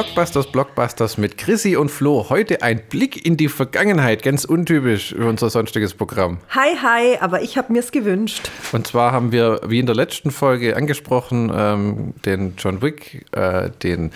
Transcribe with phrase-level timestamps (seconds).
[0.00, 2.30] Blockbusters, Blockbusters mit Chrissy und Flo.
[2.30, 6.38] Heute ein Blick in die Vergangenheit, ganz untypisch für unser sonstiges Programm.
[6.48, 8.50] Hi, hi, aber ich habe mir's gewünscht.
[8.72, 13.68] Und zwar haben wir, wie in der letzten Folge angesprochen, ähm, den John Wick, äh,
[13.82, 14.12] den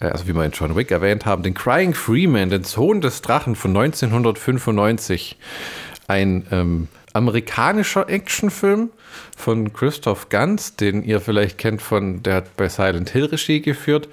[0.00, 3.20] äh, also wie wir in John Wick erwähnt haben, den Crying Freeman, den Sohn des
[3.20, 5.36] Drachen von 1995.
[6.08, 8.88] Ein ähm, amerikanischer Actionfilm
[9.36, 14.08] von Christoph Ganz, den ihr vielleicht kennt von, der hat bei Silent Hill Regie geführt.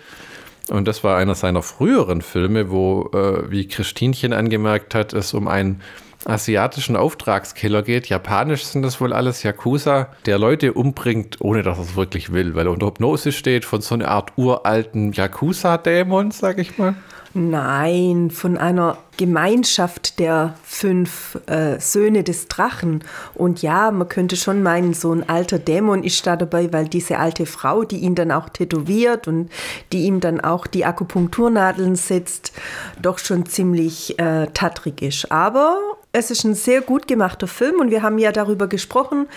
[0.69, 5.47] Und das war einer seiner früheren Filme, wo, äh, wie Christinchen angemerkt hat, es um
[5.47, 5.81] einen
[6.25, 8.07] asiatischen Auftragskiller geht.
[8.07, 12.55] Japanisch sind das wohl alles Yakuza, der Leute umbringt, ohne dass er es wirklich will,
[12.55, 16.95] weil er unter Hypnose steht von so einer Art uralten Yakuza-Dämon, sag ich mal.
[17.35, 23.03] Nein, von einer Gemeinschaft der fünf äh, Söhne des Drachen.
[23.33, 27.17] Und ja, man könnte schon meinen, so ein alter Dämon ist da dabei, weil diese
[27.17, 29.49] alte Frau, die ihn dann auch tätowiert und
[29.91, 32.53] die ihm dann auch die Akupunkturnadeln setzt,
[33.01, 35.31] doch schon ziemlich äh, tattrig ist.
[35.31, 35.77] Aber
[36.13, 39.27] es ist ein sehr gut gemachter Film und wir haben ja darüber gesprochen,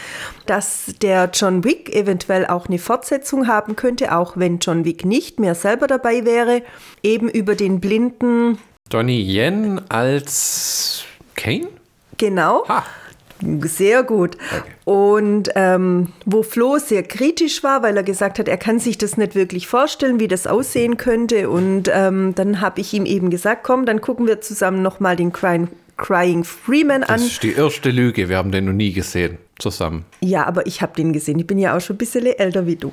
[0.45, 5.41] dass der John Wick eventuell auch eine Fortsetzung haben könnte, auch wenn John Wick nicht
[5.41, 6.63] mehr selber dabei wäre,
[7.03, 8.59] eben über den blinden
[8.91, 11.05] Donnie Yen als
[11.35, 11.69] Kane?
[12.19, 12.69] Genau.
[12.69, 12.85] Ha.
[13.63, 14.37] Sehr gut.
[14.37, 14.71] Okay.
[14.85, 19.19] Und ähm, wo Flo sehr kritisch war, weil er gesagt hat, er kann sich das
[19.19, 21.51] nicht wirklich vorstellen, wie das aussehen könnte.
[21.51, 25.33] Und ähm, dann habe ich ihm eben gesagt, komm, dann gucken wir zusammen nochmal den
[25.33, 27.16] Crying, Crying Freeman an.
[27.16, 30.05] Das ist die erste Lüge, wir haben den noch nie gesehen zusammen.
[30.20, 31.39] Ja, aber ich habe den gesehen.
[31.39, 32.92] Ich bin ja auch schon ein bisschen älter wie du.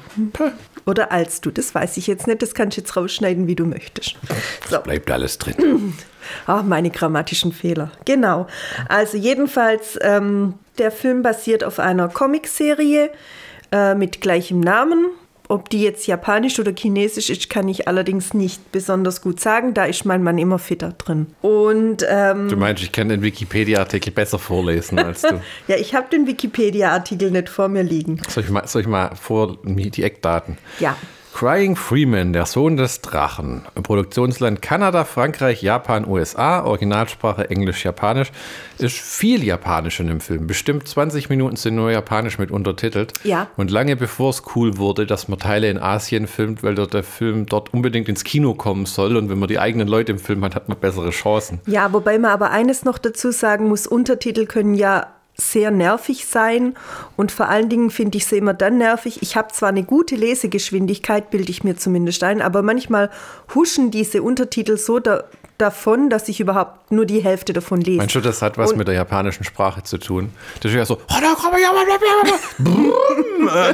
[0.86, 2.42] Oder als du, das weiß ich jetzt nicht.
[2.42, 4.16] Das kannst du jetzt rausschneiden, wie du möchtest.
[4.70, 4.80] So.
[4.80, 5.94] Bleibt alles drin.
[6.46, 7.92] Ach, meine grammatischen Fehler.
[8.06, 8.48] Genau.
[8.88, 13.10] Also jedenfalls, ähm, der Film basiert auf einer Comicserie
[13.72, 15.08] äh, mit gleichem Namen.
[15.54, 19.76] Ob die jetzt japanisch oder chinesisch ist, kann ich allerdings nicht besonders gut sagen.
[19.76, 21.28] Da ist mein Mann immer fitter drin.
[21.44, 25.40] Und ähm, Du meinst, ich kann den Wikipedia-Artikel besser vorlesen als du.
[25.68, 28.20] ja, ich habe den Wikipedia-Artikel nicht vor mir liegen.
[28.30, 30.58] Soll ich mal, soll ich mal vor die Eckdaten?
[30.80, 30.98] Ja.
[31.34, 33.64] Crying Freeman, der Sohn des Drachen.
[33.82, 38.32] Produktionsland Kanada, Frankreich, Japan, USA, Originalsprache Englisch-Japanisch.
[38.78, 40.46] Ist viel Japanisch in dem Film.
[40.46, 43.14] Bestimmt 20 Minuten sind nur Japanisch mit untertitelt.
[43.24, 43.48] Ja.
[43.58, 47.04] Und lange bevor es cool wurde, dass man Teile in Asien filmt, weil dort der
[47.04, 49.18] Film dort unbedingt ins Kino kommen soll.
[49.18, 51.60] Und wenn man die eigenen Leute im Film hat, hat man bessere Chancen.
[51.66, 56.76] Ja, wobei man aber eines noch dazu sagen muss, Untertitel können ja sehr nervig sein
[57.16, 59.22] und vor allen Dingen finde ich sie immer dann nervig.
[59.22, 63.10] Ich habe zwar eine gute Lesegeschwindigkeit, bilde ich mir zumindest ein, aber manchmal
[63.56, 65.24] huschen diese Untertitel so da,
[65.58, 67.98] davon, dass ich überhaupt nur die Hälfte davon lese.
[67.98, 70.30] Meinst du, das hat was Und- mit der japanischen Sprache zu tun?
[70.62, 71.14] Das ist ja so, "Oh,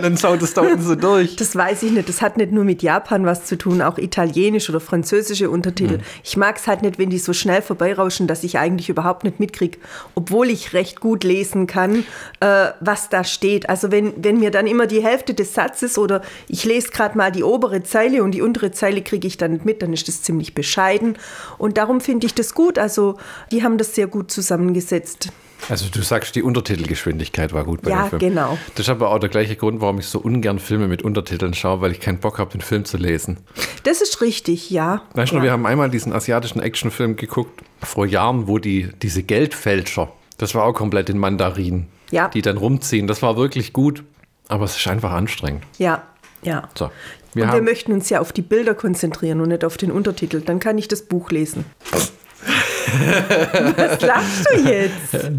[0.01, 1.35] dann schaut es da unten so durch.
[1.35, 2.09] Das weiß ich nicht.
[2.09, 5.97] Das hat nicht nur mit Japan was zu tun, auch italienisch oder französische Untertitel.
[5.97, 6.03] Mhm.
[6.23, 9.39] Ich mag es halt nicht, wenn die so schnell vorbeirauschen, dass ich eigentlich überhaupt nicht
[9.39, 9.77] mitkriege,
[10.15, 12.05] obwohl ich recht gut lesen kann,
[12.39, 13.69] äh, was da steht.
[13.69, 17.31] Also wenn, wenn mir dann immer die Hälfte des Satzes oder ich lese gerade mal
[17.31, 20.21] die obere Zeile und die untere Zeile kriege ich dann nicht mit, dann ist das
[20.21, 21.17] ziemlich bescheiden.
[21.57, 22.77] Und darum finde ich das gut.
[22.77, 23.17] Also
[23.51, 25.29] die haben das sehr gut zusammengesetzt.
[25.67, 28.19] Also du sagst, die Untertitelgeschwindigkeit war gut bei Ja, dem Film.
[28.21, 28.57] genau.
[28.75, 31.81] Das ist aber auch der gleiche Grund, warum ich so ungern Filme mit Untertiteln schaue,
[31.81, 33.37] weil ich keinen Bock habe, den Film zu lesen.
[33.83, 35.01] Das ist richtig, ja.
[35.15, 35.43] Weißt du, ja.
[35.43, 40.63] wir haben einmal diesen asiatischen Actionfilm geguckt, vor Jahren, wo die, diese Geldfälscher, das war
[40.63, 42.29] auch komplett in Mandarin, Ja.
[42.29, 43.07] die dann rumziehen.
[43.07, 44.03] Das war wirklich gut,
[44.47, 45.63] aber es ist einfach anstrengend.
[45.77, 46.03] Ja,
[46.43, 46.69] ja.
[46.75, 46.91] So,
[47.33, 50.41] Wir und wir möchten uns ja auf die Bilder konzentrieren und nicht auf den Untertitel.
[50.41, 51.65] Dann kann ich das Buch lesen.
[53.75, 55.31] Was lachst du jetzt?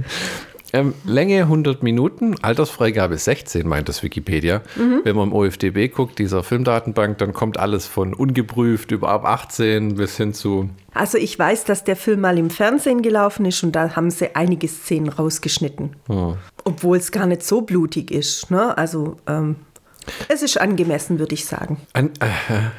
[0.72, 4.62] ähm, Länge 100 Minuten, Altersfreigabe 16, meint das Wikipedia.
[4.76, 5.00] Mhm.
[5.04, 9.96] Wenn man im OFDB guckt, dieser Filmdatenbank, dann kommt alles von ungeprüft über ab 18
[9.96, 13.72] bis hin zu Also ich weiß, dass der Film mal im Fernsehen gelaufen ist und
[13.72, 15.96] da haben sie einige Szenen rausgeschnitten.
[16.64, 18.50] Obwohl es gar nicht so blutig ist.
[18.50, 18.76] Ne?
[18.76, 19.56] Also ähm,
[20.28, 21.78] es ist angemessen, würde ich sagen.
[21.92, 22.70] An, äh,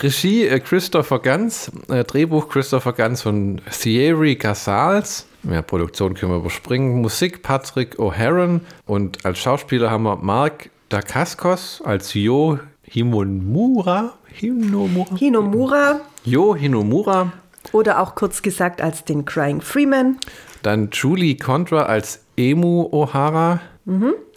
[0.00, 5.26] Regie äh, Christopher Ganz, äh, Drehbuch Christopher Ganz von Thierry Casals.
[5.50, 7.00] Ja, Produktion können wir überspringen.
[7.00, 14.12] Musik Patrick O'Haron und als Schauspieler haben wir Mark Dacascos als Jo Hinomura.
[14.26, 15.16] Hinomura.
[15.16, 17.32] Hinomura Jo Hinomura.
[17.72, 20.18] oder auch kurz gesagt als den Crying Freeman.
[20.62, 23.58] Dann Julie Contra als Emu O'Hara.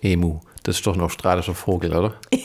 [0.02, 2.14] Emu, das ist doch ein australischer Vogel, oder?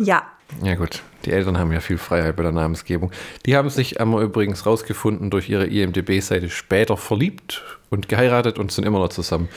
[0.00, 0.22] Ja,
[0.62, 3.10] Ja gut, die Eltern haben ja viel Freiheit bei der Namensgebung.
[3.46, 8.84] Die haben sich einmal übrigens rausgefunden durch ihre IMDB-Seite später verliebt und geheiratet und sind
[8.84, 9.48] immer noch zusammen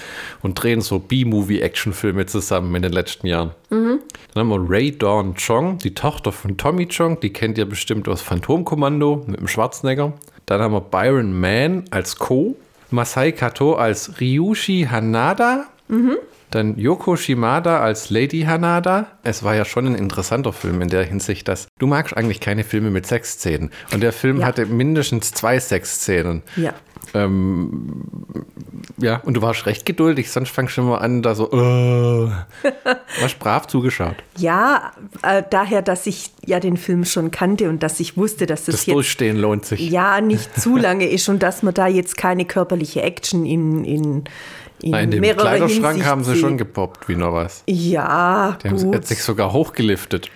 [0.42, 3.52] und drehen so B-Movie-Actionfilme zusammen in den letzten Jahren.
[4.34, 8.08] Dann haben wir Ray Dawn Chong, die Tochter von Tommy Chong, die kennt ihr bestimmt
[8.10, 10.14] aus Phantomkommando mit dem Schwarzenegger.
[10.48, 12.56] Dann haben wir Byron Mann als Co.,
[12.90, 15.68] Masai Kato als Ryushi Hanada,
[16.52, 19.08] dann Yoko Shimada als Lady Hanada.
[19.24, 22.64] Es war ja schon ein interessanter Film in der Hinsicht, dass du magst eigentlich keine
[22.64, 23.72] Filme mit Sexszenen.
[23.94, 24.46] Und der Film Ja.
[24.48, 26.44] hatte mindestens zwei Sexszenen.
[26.56, 26.74] Ja.
[27.14, 28.04] Ähm,
[28.98, 32.30] ja, und du warst recht geduldig, sonst fangst du immer an, da so, äh,
[33.22, 34.16] hast brav zugeschaut.
[34.38, 34.92] Ja,
[35.24, 38.76] äh, daher, dass ich ja den Film schon kannte und dass ich wusste, dass das,
[38.76, 39.80] Das jetzt Durchstehen lohnt sich.
[39.90, 44.24] ja nicht zu lange ist und dass man da jetzt keine körperliche Action in, in,
[44.84, 47.64] in Nein, in dem Kleiderschrank Hinsicht haben sie schon gepoppt, wie noch was.
[47.68, 48.96] Ja, Die haben gut.
[48.96, 50.30] hat sich sogar hochgeliftet.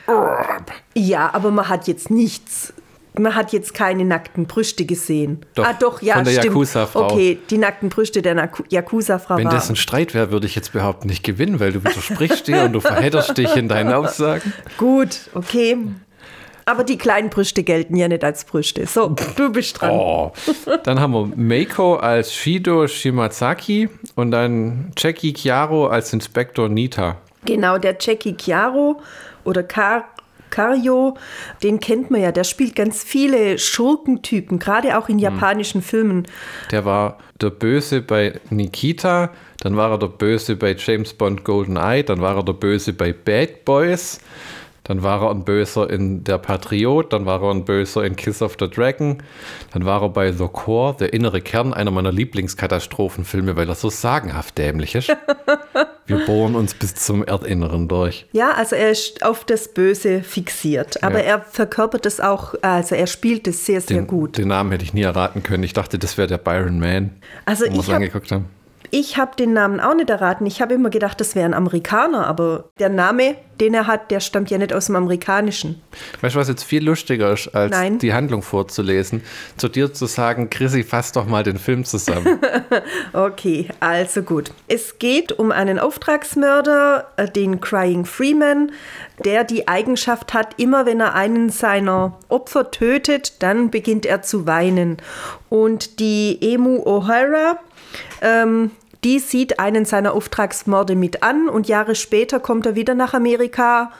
[0.95, 2.73] Ja, aber man hat jetzt nichts.
[3.17, 5.45] Man hat jetzt keine nackten Brüste gesehen.
[5.55, 6.33] Doch, ah, doch, ja, von der.
[6.33, 7.13] Yakuza-Frau.
[7.13, 11.07] Okay, die nackten Brüste der Yakuza-Frau Wenn das ein Streit wäre, würde ich jetzt behaupten,
[11.07, 14.51] nicht gewinnen, weil du widersprichst dir und du verhedderst dich in deinen Aussagen.
[14.77, 15.77] Gut, okay.
[16.65, 18.87] Aber die kleinen Brüste gelten ja nicht als Brüste.
[18.87, 19.91] So, du bist dran.
[19.91, 20.31] Oh.
[20.83, 27.17] Dann haben wir Meiko als Shido Shimazaki und dann Jackie Chiaro als Inspektor Nita.
[27.45, 28.99] Genau, der Jackie Chiaro
[29.43, 30.05] oder Car
[30.49, 31.17] Cario,
[31.63, 32.31] den kennt man ja.
[32.31, 36.27] Der spielt ganz viele Schurkentypen, gerade auch in japanischen Filmen.
[36.71, 42.03] Der war der Böse bei Nikita, dann war er der Böse bei James Bond GoldenEye,
[42.03, 44.21] dann war er der Böse bei Bad Boys,
[44.85, 48.41] dann war er ein Böser in Der Patriot, dann war er ein Böser in Kiss
[48.41, 49.17] of the Dragon,
[49.73, 53.89] dann war er bei The Core, der innere Kern, einer meiner Lieblingskatastrophenfilme, weil er so
[53.89, 55.09] sagenhaft dämlich ist.
[56.07, 58.27] Wir bohren uns bis zum Erdinneren durch.
[58.31, 61.25] Ja, also er ist auf das Böse fixiert, aber Ja.
[61.37, 64.37] er verkörpert es auch, also er spielt es sehr, sehr Den, gut.
[64.37, 65.63] den Namen hätte ich nie erraten können.
[65.63, 67.09] Ich dachte, das wäre der Byron Man,
[67.45, 68.45] Also wo wir es angeguckt haben.
[68.91, 70.45] Ich hab den Namen auch nicht erraten.
[70.45, 74.19] Ich habe immer gedacht, das wäre ein Amerikaner, aber der Name, den er hat, der
[74.19, 75.81] stammt ja nicht aus dem Amerikanischen.
[76.21, 77.99] Weißt du, was jetzt viel lustiger ist, als Nein.
[77.99, 79.21] die Handlung vorzulesen?
[79.57, 82.39] Zu dir zu sagen, Chrissy, fass doch mal den Film zusammen.
[83.13, 84.51] Okay, also gut.
[84.67, 88.71] Es geht um einen Auftragsmörder, äh, den Crying Freeman,
[89.23, 94.45] der die Eigenschaft hat, immer wenn er einen seiner Opfer tötet, dann beginnt er zu
[94.45, 94.97] weinen.
[95.49, 97.57] Und die Emu O'Hara,
[98.25, 98.71] ähm,
[99.05, 103.91] die sieht einen seiner Auftragsmorde mit an und Jahre später kommt er wieder nach Amerika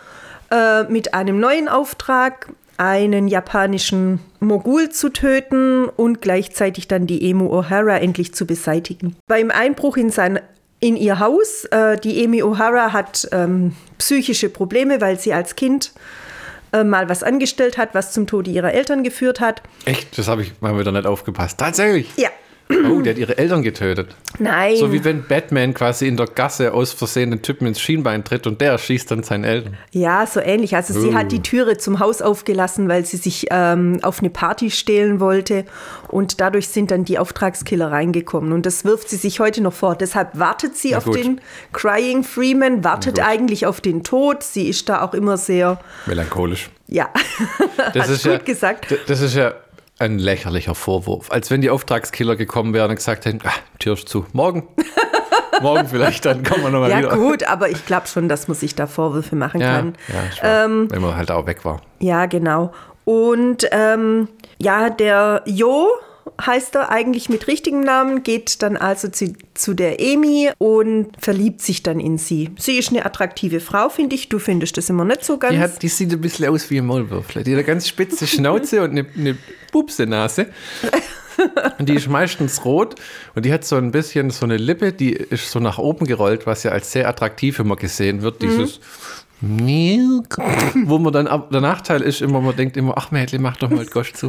[0.51, 7.54] äh, mit einem neuen Auftrag, einen japanischen Mogul zu töten und gleichzeitig dann die Emu
[7.56, 9.16] O'Hara endlich zu beseitigen.
[9.27, 10.39] Beim Einbruch in sein
[10.81, 15.94] in ihr Haus, äh, die Emi O'Hara hat ähm, psychische Probleme, weil sie als Kind
[16.74, 19.62] äh, mal was angestellt hat, was zum Tode ihrer Eltern geführt hat.
[19.86, 20.18] Echt?
[20.18, 21.60] Das habe ich mal wieder nicht aufgepasst.
[21.60, 22.12] Tatsächlich.
[22.18, 22.30] Ja,
[22.67, 24.15] Oh, der hat ihre Eltern getötet.
[24.39, 24.75] nein.
[24.77, 28.47] So wie wenn Batman quasi in der Gasse aus Versehen den Typen ins Schienbein tritt
[28.47, 29.77] und der erschießt dann seine Eltern.
[29.91, 30.75] Ja, so ähnlich.
[30.75, 31.13] Also sie Oh.
[31.13, 35.65] hat die Türe zum Haus aufgelassen, weil sie sich ähm, auf eine Party stehlen wollte.
[36.07, 38.51] Und dadurch sind dann die Auftragskiller reingekommen.
[38.51, 39.95] Und das wirft sie sich heute noch vor.
[39.95, 41.18] Deshalb wartet sie Na auf gut.
[41.18, 41.41] den
[41.71, 44.41] Crying Freeman, wartet eigentlich auf den Tod.
[44.41, 46.69] Sie ist da auch immer sehr, Melancholisch.
[46.88, 47.09] ja,
[47.94, 48.88] Das ist gut ja, gesagt.
[49.07, 49.53] Das ist ja
[50.00, 51.31] ein lächerlicher Vorwurf.
[51.31, 54.25] Als wenn die Auftragskiller gekommen wären und gesagt hätten, ah, Tür ist zu.
[54.33, 54.68] Morgen.
[55.61, 57.16] Morgen vielleicht, dann kommen wir nochmal Ja wieder.
[57.16, 59.94] gut, aber ich glaube schon, dass man sich da Vorwürfe machen Ja, kann.
[60.42, 61.81] ja war, wenn man halt auch weg war.
[61.99, 62.73] Ja, genau.
[63.06, 64.28] Und ähm,
[64.61, 65.87] ja, der Jo
[66.44, 71.61] heißt er eigentlich mit richtigem Namen, geht dann also zu, zu der Emi und verliebt
[71.61, 72.51] sich dann in sie.
[72.57, 74.29] Sie ist eine attraktive Frau, finde ich.
[74.29, 75.53] Du findest das immer nicht so ganz.
[75.53, 77.44] Die, hat, die sieht ein bisschen aus wie ein Maulwürfle.
[77.44, 79.37] Die hat eine ganz spitze Schnauze und eine, eine
[79.71, 80.47] Pupse-Nase.
[81.77, 82.95] Und die ist meistens rot
[83.35, 86.45] und die hat so ein bisschen so eine Lippe, die ist so nach oben gerollt,
[86.45, 88.41] was ja als sehr attraktiv immer gesehen wird.
[88.41, 88.79] Dieses Milk.
[90.85, 93.69] Wo man dann, ab- der Nachteil ist immer, man denkt immer, ach Mädchen, mach doch
[93.69, 94.27] mal Gosch zu.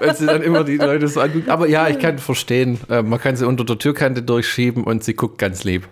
[0.00, 1.50] Weil sie dann immer die Leute so angucken.
[1.50, 5.14] Aber ja, ich kann verstehen, äh, man kann sie unter der Türkante durchschieben und sie
[5.14, 5.88] guckt ganz lieb.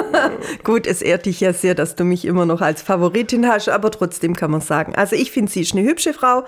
[0.64, 3.90] Gut, es ehrt dich ja sehr, dass du mich immer noch als Favoritin hast, aber
[3.90, 4.94] trotzdem kann man sagen.
[4.94, 6.44] Also ich finde, sie ist eine hübsche Frau.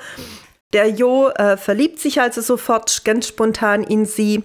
[0.74, 4.42] Der Jo äh, verliebt sich also sofort ganz spontan in sie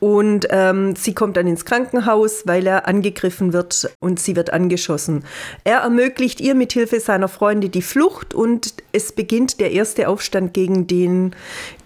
[0.00, 5.24] und ähm, sie kommt dann ins Krankenhaus, weil er angegriffen wird und sie wird angeschossen.
[5.64, 10.52] Er ermöglicht ihr mit Hilfe seiner Freunde die Flucht und es beginnt der erste Aufstand
[10.52, 11.34] gegen den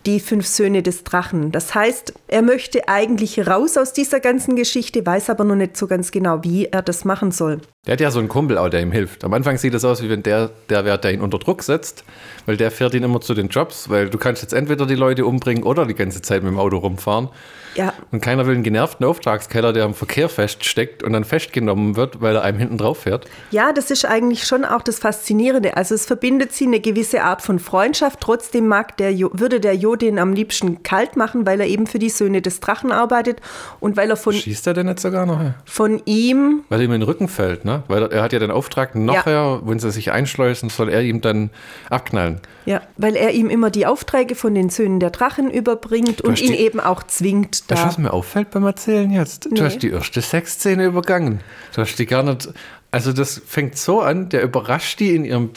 [0.07, 1.51] die fünf Söhne des Drachen.
[1.51, 5.87] Das heißt, er möchte eigentlich raus aus dieser ganzen Geschichte, weiß aber noch nicht so
[5.87, 7.61] ganz genau, wie er das machen soll.
[7.87, 9.25] Der hat ja so einen Kumpel auch, der ihm hilft.
[9.25, 12.05] Am Anfang sieht es aus, wie wenn der, der wäre, der ihn unter Druck setzt,
[12.47, 15.27] weil der fährt ihn immer zu den Jobs, weil du kannst jetzt entweder die Leute
[15.27, 17.29] umbringen oder die ganze Zeit mit dem Auto rumfahren.
[17.75, 17.93] Ja.
[18.13, 22.37] Und keiner will einen genervten Auftragskeller, der im Verkehr feststeckt und dann festgenommen wird, weil
[22.37, 23.27] er einem hinten drauf fährt.
[23.51, 25.77] Ja, das ist eigentlich schon auch das Faszinierende.
[25.77, 28.21] Also es verbindet sie eine gewisse Art von Freundschaft.
[28.21, 31.87] Trotzdem mag der jo würde der Jo den am liebsten kalt machen, weil er eben
[31.87, 33.41] für die Söhne des Drachen arbeitet
[33.81, 35.41] und weil er von, Schießt er denn jetzt sogar noch?
[35.65, 37.83] von ihm Weil ihm in den Rücken fällt, ne?
[37.89, 41.51] Weil er, hat ja den Auftrag, nachher, wenn sie sich einschleusen, soll er ihm dann
[41.91, 42.41] abknallen.
[42.65, 46.53] Ja, weil er ihm immer die Aufträge von den Söhnen der Drachen überbringt und ihn
[46.53, 47.87] eben auch zwingt, da.
[47.87, 49.47] was mir auffällt beim Erzählen jetzt?
[49.47, 49.61] Du Nee.
[49.63, 51.41] hast die erste Sexszene übergangen.
[51.75, 52.49] Du hast die gar nicht.
[52.91, 55.51] Also, das fängt so an, der überrascht die in ihrem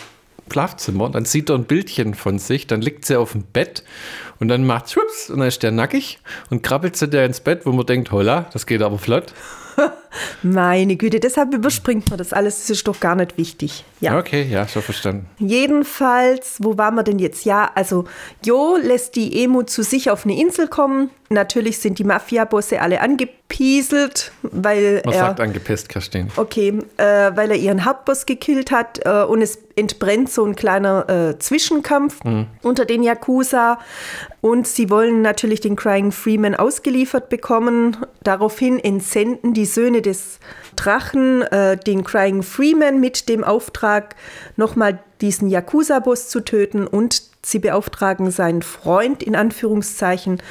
[0.52, 3.84] Schlafzimmer, dann sieht er ein Bildchen von sich, dann liegt sie auf dem Bett
[4.40, 6.18] und dann macht schwupps und dann ist der nackig
[6.50, 9.32] und krabbelt sie der ins Bett, wo man denkt, holla, das geht aber flott.
[10.42, 12.60] Meine Güte, deshalb überspringt man das alles.
[12.60, 13.84] Das ist doch gar nicht wichtig.
[14.00, 14.18] Ja.
[14.18, 15.28] Okay, ja, schon verstanden.
[15.40, 17.46] Jedenfalls, wo waren wir denn jetzt?
[17.46, 18.06] Ja, also
[18.46, 21.10] Jo lässt die Emu zu sich auf eine Insel kommen.
[21.32, 25.20] Natürlich sind die Mafia-Bosse alle angepieselt, weil Man er.
[25.20, 26.30] sagt angepisst, Kerstin.
[26.38, 27.04] Okay, äh,
[27.36, 32.20] weil er ihren Hauptboss gekillt hat äh, und es entbrennt so ein kleiner äh, Zwischenkampf
[32.64, 33.80] unter den Yakuza
[34.42, 37.98] und sie wollen natürlich den Crying Freeman ausgeliefert bekommen.
[38.24, 40.40] Daraufhin entsenden die Söhne des
[40.76, 44.16] Drachen äh, den Crying Freeman mit dem Auftrag,
[44.56, 50.42] nochmal diesen Yakuza-Boss zu töten und sie beauftragen seinen Freund in Anführungszeichen,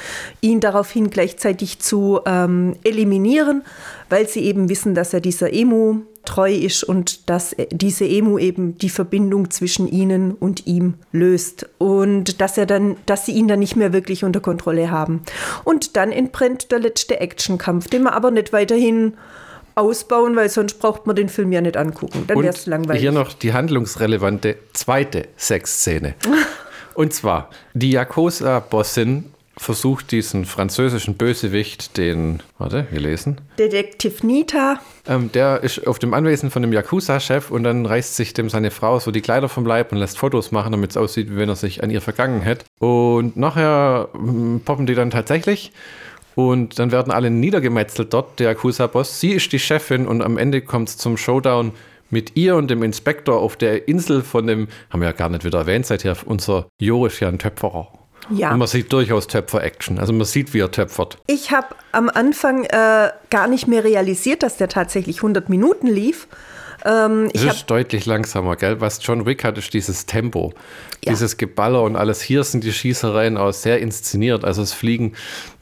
[0.40, 3.62] ihn daraufhin gleichzeitig zu ähm, eliminieren,
[4.08, 8.76] weil sie eben wissen, dass er dieser Emu treu ist und dass diese Emu eben
[8.76, 13.60] die Verbindung zwischen ihnen und ihm löst und dass er dann, dass sie ihn dann
[13.60, 15.22] nicht mehr wirklich unter Kontrolle haben.
[15.64, 19.14] Und dann entbrennt der letzte Actionkampf, den wir aber nicht weiterhin
[19.74, 22.24] ausbauen, weil sonst braucht man den Film ja nicht angucken.
[22.26, 23.00] Dann wäre es langweilig.
[23.00, 26.14] hier noch die handlungsrelevante zweite Sexszene.
[26.94, 34.80] Und zwar, die Yakuza-Bossin versucht diesen französischen Bösewicht, den, warte, wir lesen, Detektiv Nita.
[35.06, 38.70] ähm, der ist auf dem Anwesen von dem Yakuza-Chef und dann reißt sich dem seine
[38.70, 41.48] Frau so die Kleider vom Leib und lässt Fotos machen, damit es aussieht, wie wenn
[41.48, 42.64] er sich an ihr vergangen hätte.
[42.78, 45.72] Und nachher mm, poppen die dann tatsächlich
[46.34, 49.18] und dann werden alle niedergemetzelt dort, der Yakuza-Boss.
[49.18, 51.72] Sie ist die Chefin und am Ende kommt es zum Showdown
[52.10, 55.44] mit ihr und dem Inspektor auf der Insel von dem, haben wir ja gar nicht
[55.44, 57.88] wieder erwähnt, seither unser Jo ist ja ein Töpferer.
[58.30, 58.52] Ja.
[58.52, 59.98] Und man sieht durchaus Töpfer-Action.
[59.98, 61.18] Also man sieht, wie er töpfert.
[61.26, 66.28] Ich habe am Anfang äh, gar nicht mehr realisiert, dass der tatsächlich 100 Minuten lief.
[66.84, 68.80] Ähm, habe ist deutlich langsamer, gell?
[68.80, 70.52] Was John Wick hat, ist dieses Tempo.
[71.04, 71.12] Ja.
[71.12, 72.20] Dieses Geballer und alles.
[72.20, 74.44] Hier sind die Schießereien auch sehr inszeniert.
[74.44, 75.14] Also es fliegen,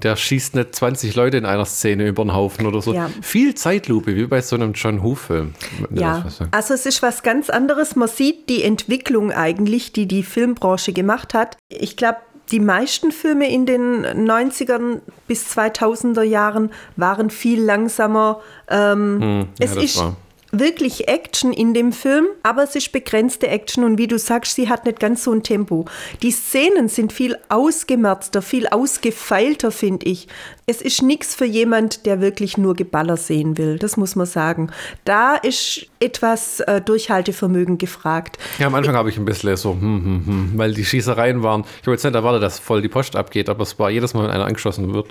[0.03, 2.93] der schießt nicht 20 Leute in einer Szene über den Haufen oder so.
[2.93, 3.11] Ja.
[3.23, 5.55] Viel Zeitlupe, wie bei so einem John Woo-Film.
[5.91, 7.97] ja, das also es ist was ganz anderes.
[7.97, 11.57] Man sieht die Entwicklung eigentlich, die die Filmbranche gemacht hat.
[11.69, 12.19] Ich glaube,
[12.50, 18.41] die meisten Filme in den 90ern bis 2000er Jahren waren viel langsamer.
[18.69, 20.17] Ähm, Hm, ja, es ist war-
[20.59, 24.69] wirklich Action in dem Film, aber es ist begrenzte Action und wie du sagst, sie
[24.69, 25.87] hat nicht ganz so ein Tempo.
[26.23, 30.29] Die Szenen sind viel ausgemerzter, viel ausgefeilter, finde ich.
[30.67, 34.71] Es ist nichts für jemand, der wirklich nur Geballer sehen will, das muss man sagen.
[35.05, 38.39] Da ist etwas äh, Durchhaltevermögen gefragt.
[38.59, 41.63] Ja, am Anfang habe ich ein bisschen so, hm, hm, hm, weil die Schießereien waren,
[41.81, 44.25] ich habe jetzt nicht erwartet, dass voll die Post abgeht, aber es war jedes Mal,
[44.25, 45.07] wenn einer angeschossen wird,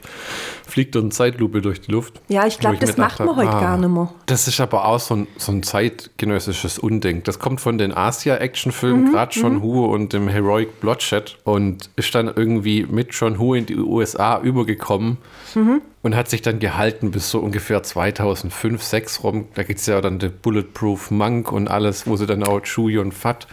[0.68, 2.20] fliegt dann Zeitlupe durch die Luft.
[2.28, 4.10] Ja, ich glaub, Wo das macht man heute gar nicht mehr.
[4.26, 7.24] Das ist aber auch so ein, so ein zeitgenössisches Unding.
[7.24, 12.14] Das kommt von den Asia-Action-Filmen, Mhm, gerade John Woo und dem Heroic Bloodshed und ist
[12.16, 15.18] dann irgendwie mit John Woo in die USA übergekommen
[15.56, 15.82] Mhm.
[16.06, 19.48] Und hat sich dann gehalten bis so ungefähr 2005, 2006 rum.
[19.56, 22.90] Da gibt es ja dann The Bulletproof Monk und alles, wo sie dann auch Chu
[22.90, 23.48] Yun Fat,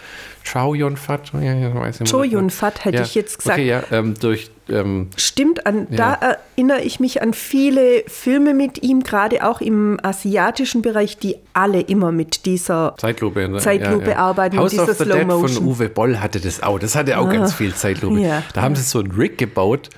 [0.44, 2.12] Chow Yun Fat, ja, ja, weiß nicht.
[2.12, 3.04] Yun Fat hätte ja.
[3.04, 3.58] ich jetzt gesagt.
[3.58, 8.82] Okay, ja, ähm, durch ähm, Stimmt, an, da erinnere ich mich an viele Filme mit
[8.82, 13.48] ihm, gerade auch im asiatischen Bereich, die alle immer mit dieser Zeitlupe.
[13.48, 13.60] Ne?
[13.60, 15.66] Zeitlupe arbeiten House of dieser the Dead Slow von Motion.
[15.66, 16.78] Uwe Boll hatte das auch.
[16.78, 18.42] Das hatte auch ganz viel Zeitlupe.
[18.52, 19.88] Da haben sie so einen Rig gebaut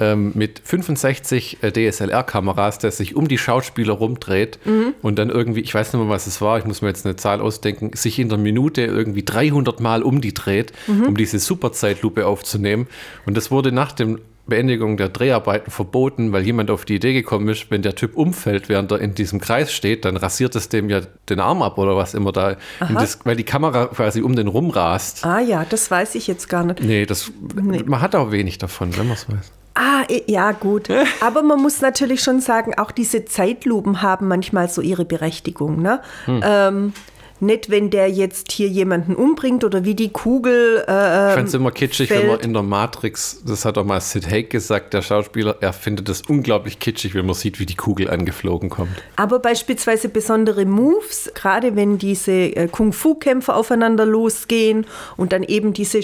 [0.00, 4.94] ähm, mit 65 äh, DSLR-Kameras, der sich um die Schauspieler rumdreht Mhm.
[5.02, 7.16] und dann irgendwie, ich weiß nicht mehr, was es war, ich muss mir jetzt eine
[7.16, 11.04] Zahl ausdenken, sich in der Minute irgendwie 300 Mal um die dreht, Mhm.
[11.08, 12.86] um diese Superzeitlupe aufzunehmen.
[13.26, 17.48] Und das wurde nach dem Beendigung der Dreharbeiten verboten, weil jemand auf die Idee gekommen
[17.50, 20.88] ist, wenn der Typ umfällt, während er in diesem Kreis steht, dann rasiert es dem
[20.88, 22.56] ja den Arm ab oder was immer da,
[22.94, 25.26] das, weil die Kamera quasi um den rumrast.
[25.26, 26.82] Ah ja, das weiß ich jetzt gar nicht.
[26.82, 27.30] Nee, das,
[27.62, 27.82] nee.
[27.84, 29.52] man hat auch wenig davon, wenn man es weiß.
[29.80, 30.88] Ah, ja, gut.
[31.20, 35.80] Aber man muss natürlich schon sagen, auch diese Zeitlupen haben manchmal so ihre Berechtigung.
[35.80, 36.00] Ne?
[36.24, 36.40] Hm.
[36.44, 36.92] Ähm,
[37.40, 40.84] nicht, wenn der jetzt hier jemanden umbringt oder wie die Kugel.
[40.86, 42.22] Äh, ich fand es immer kitschig, fällt.
[42.22, 45.72] wenn man in der Matrix, das hat auch mal Sid Haig gesagt, der Schauspieler, er
[45.72, 48.90] findet es unglaublich kitschig, wenn man sieht, wie die Kugel angeflogen kommt.
[49.16, 56.00] Aber beispielsweise besondere Moves, gerade wenn diese äh, Kung-Fu-Kämpfer aufeinander losgehen und dann eben diese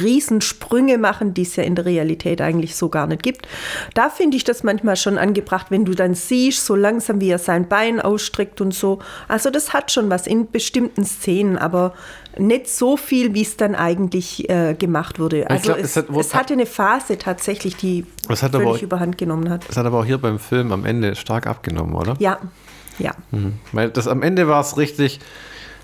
[0.00, 3.46] Riesensprünge machen, die es ja in der Realität eigentlich so gar nicht gibt,
[3.94, 7.38] da finde ich das manchmal schon angebracht, wenn du dann siehst, so langsam wie er
[7.38, 9.00] sein Bein ausstreckt und so.
[9.28, 11.94] Also das hat schon was in bestimmten bestimmten Szenen, aber
[12.38, 15.50] nicht so viel, wie es dann eigentlich äh, gemacht wurde.
[15.50, 19.50] Also glaub, es, es, hat, es hatte eine Phase tatsächlich, die völlig aber, überhand genommen
[19.50, 19.68] hat.
[19.68, 22.14] Es hat aber auch hier beim Film am Ende stark abgenommen, oder?
[22.20, 22.38] Ja,
[22.98, 23.12] ja.
[23.32, 23.54] Mhm.
[23.72, 25.18] Weil das am Ende war es richtig,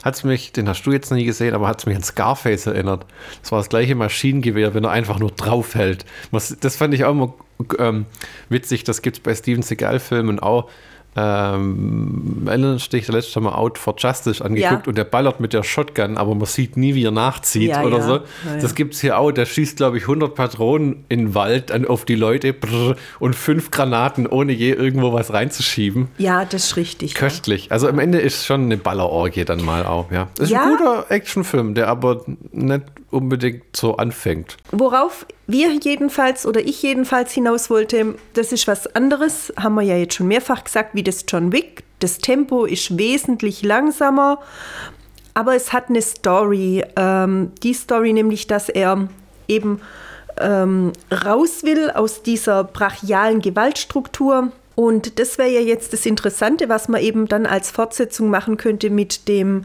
[0.04, 2.04] hat es mich, den hast du jetzt noch nie gesehen, aber hat es mich an
[2.04, 3.06] Scarface erinnert.
[3.42, 6.06] Das war das gleiche Maschinengewehr, wenn er einfach nur draufhält.
[6.30, 7.34] Das fand ich auch immer
[7.80, 8.06] ähm,
[8.50, 10.68] witzig, das gibt es bei Steven Seagal-Filmen auch
[11.16, 14.88] ähm, erinnerst dich, letzte Mal Out for Justice angeguckt ja.
[14.88, 17.98] und der ballert mit der Shotgun, aber man sieht nie, wie er nachzieht ja, oder
[17.98, 18.02] ja.
[18.02, 18.20] so.
[18.60, 19.32] Das gibt es hier auch.
[19.32, 23.34] Der schießt, glaube ich, 100 Patronen in den Wald an, auf die Leute brr, und
[23.34, 26.08] fünf Granaten, ohne je irgendwo was reinzuschieben.
[26.18, 27.14] Ja, das ist richtig.
[27.14, 27.72] Köstlich.
[27.72, 30.10] Also am Ende ist schon eine Ballerorgie dann mal auch.
[30.10, 30.28] Ja.
[30.36, 32.82] Das ist ein guter Actionfilm, der aber nicht
[33.16, 34.56] unbedingt so anfängt.
[34.70, 39.96] Worauf wir jedenfalls oder ich jedenfalls hinaus wollte, das ist was anderes, haben wir ja
[39.96, 41.82] jetzt schon mehrfach gesagt, wie das John Wick.
[41.98, 44.38] Das Tempo ist wesentlich langsamer,
[45.34, 46.84] aber es hat eine Story.
[46.96, 49.08] Ähm, die Story nämlich, dass er
[49.48, 49.80] eben
[50.38, 50.92] ähm,
[51.24, 54.52] raus will aus dieser brachialen Gewaltstruktur.
[54.74, 58.90] Und das wäre ja jetzt das Interessante, was man eben dann als Fortsetzung machen könnte
[58.90, 59.64] mit dem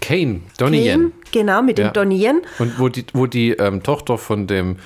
[0.00, 1.12] Kane, Donnie Yen.
[1.32, 1.88] Genau, mit ja.
[1.88, 2.42] dem Donnie Yen.
[2.58, 4.76] Und wo die, wo die ähm, Tochter von dem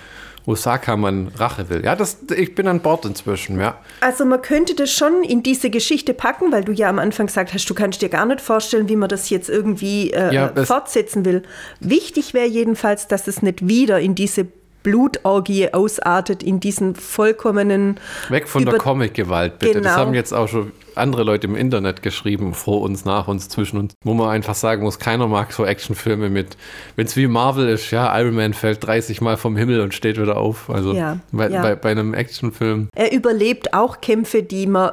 [0.46, 1.84] Osaka-Mann Rache will.
[1.84, 3.78] Ja, das, ich bin an Bord inzwischen, ja.
[4.00, 7.52] Also man könnte das schon in diese Geschichte packen, weil du ja am Anfang gesagt
[7.52, 11.24] hast, du kannst dir gar nicht vorstellen, wie man das jetzt irgendwie äh, ja, fortsetzen
[11.24, 11.42] will.
[11.80, 14.46] Wichtig wäre jedenfalls, dass es nicht wieder in diese
[14.82, 18.00] Blutorgie ausartet in diesen vollkommenen.
[18.30, 19.74] Weg von der Comic-Gewalt, bitte.
[19.74, 19.84] Genau.
[19.84, 23.78] Das haben jetzt auch schon andere Leute im Internet geschrieben, vor uns, nach uns, zwischen
[23.78, 26.56] uns, wo man einfach sagen muss, keiner mag so Actionfilme mit,
[26.96, 30.20] wenn es wie Marvel ist, ja, Iron Man fällt 30 Mal vom Himmel und steht
[30.20, 30.70] wieder auf.
[30.70, 31.62] Also ja, bei, ja.
[31.62, 32.88] bei, bei einem Actionfilm.
[32.94, 34.92] Er überlebt auch Kämpfe, die man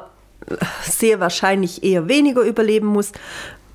[0.82, 3.12] sehr wahrscheinlich eher weniger überleben muss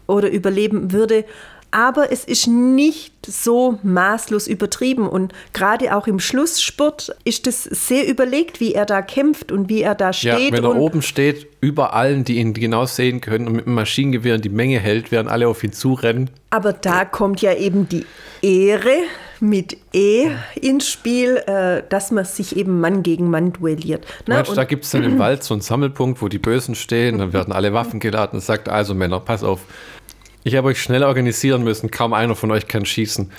[0.07, 1.25] oder überleben würde
[1.73, 8.07] aber es ist nicht so maßlos übertrieben und gerade auch im Schlussspurt ist es sehr
[8.07, 10.51] überlegt, wie er da kämpft und wie er da steht.
[10.51, 13.73] Ja, wenn er oben steht, über allen, die ihn genau sehen können und mit dem
[13.73, 16.29] Maschinengewehr die Menge hält, während alle auf ihn zurennen.
[16.51, 18.05] Aber da kommt ja eben die
[18.41, 19.03] Ehre
[19.39, 24.05] mit E ins Spiel, äh, dass man sich eben Mann gegen Mann duelliert.
[24.27, 24.35] Ne?
[24.35, 27.33] Meinst, da gibt es dann im Wald so einen Sammelpunkt, wo die Bösen stehen, dann
[27.33, 29.61] werden alle Waffen geladen und sagt, also Männer, pass auf,
[30.43, 33.31] ich habe euch schnell organisieren müssen, kaum einer von euch kann schießen.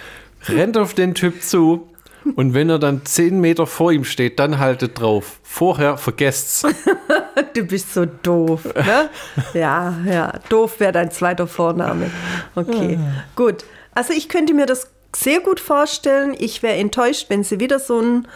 [0.49, 1.89] Rennt auf den Typ zu
[2.37, 5.39] und wenn er dann zehn Meter vor ihm steht, dann haltet drauf.
[5.43, 6.63] Vorher vergesst's.
[7.55, 9.11] du bist so doof, ne?
[9.53, 10.33] ja, ja.
[10.49, 12.11] Doof wäre dein zweiter Vorname.
[12.55, 12.99] Okay,
[13.37, 13.65] gut.
[13.95, 16.35] Also ich könnte mir das sehr gut vorstellen.
[16.39, 18.29] Ich wäre enttäuscht, wenn sie wieder so ein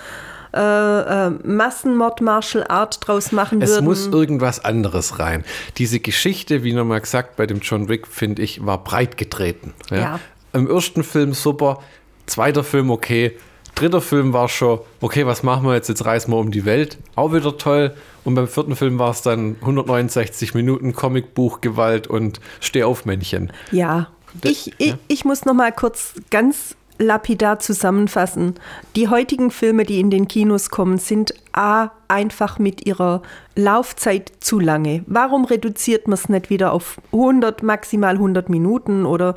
[0.54, 3.90] äh, äh, Massenmord Martial Art draus machen es würden.
[3.90, 5.44] Es muss irgendwas anderes rein.
[5.76, 9.74] Diese Geschichte, wie nochmal gesagt, bei dem John Wick, finde ich, war breit getreten.
[9.90, 9.96] Ja?
[9.96, 10.20] ja.
[10.52, 11.82] Im ersten Film super,
[12.26, 13.36] zweiter Film okay,
[13.78, 15.88] dritter Film war schon, okay, was machen wir jetzt?
[15.88, 16.98] Jetzt reisen wir um die Welt.
[17.14, 17.94] Auch wieder toll.
[18.24, 23.52] Und beim vierten Film war es dann 169 Minuten Comicbuchgewalt und Stehaufmännchen.
[23.70, 24.08] Ja.
[24.42, 28.54] Ich, ich, ich muss noch mal kurz ganz lapidar zusammenfassen.
[28.96, 33.22] Die heutigen Filme, die in den Kinos kommen, sind A, einfach mit ihrer
[33.54, 35.02] Laufzeit zu lange.
[35.06, 39.34] Warum reduziert man es nicht wieder auf 100, maximal 100 Minuten oder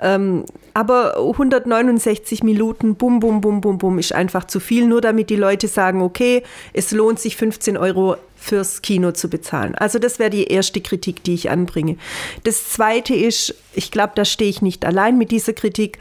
[0.00, 5.30] ähm, aber 169 Minuten, bum, bum, bum, bum, bum, ist einfach zu viel, nur damit
[5.30, 9.74] die Leute sagen, okay, es lohnt sich 15 Euro fürs Kino zu bezahlen.
[9.74, 11.96] Also das wäre die erste Kritik, die ich anbringe.
[12.44, 15.98] Das zweite ist, ich glaube, da stehe ich nicht allein mit dieser Kritik.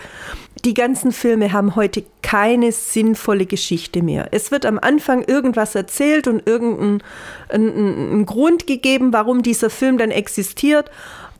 [0.65, 4.29] Die ganzen Filme haben heute keine sinnvolle Geschichte mehr.
[4.31, 7.03] Es wird am Anfang irgendwas erzählt und irgendein
[7.49, 10.89] ein, ein Grund gegeben, warum dieser Film dann existiert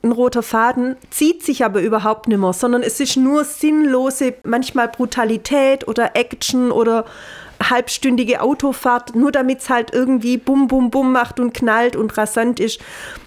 [0.02, 4.88] ein roter Faden zieht sich aber überhaupt nicht mehr, sondern es ist nur sinnlose, manchmal
[4.88, 7.06] Brutalität oder Action oder
[7.62, 12.60] halbstündige Autofahrt, nur damit es halt irgendwie bum, bum, bum macht und knallt und rasant
[12.60, 12.80] ist.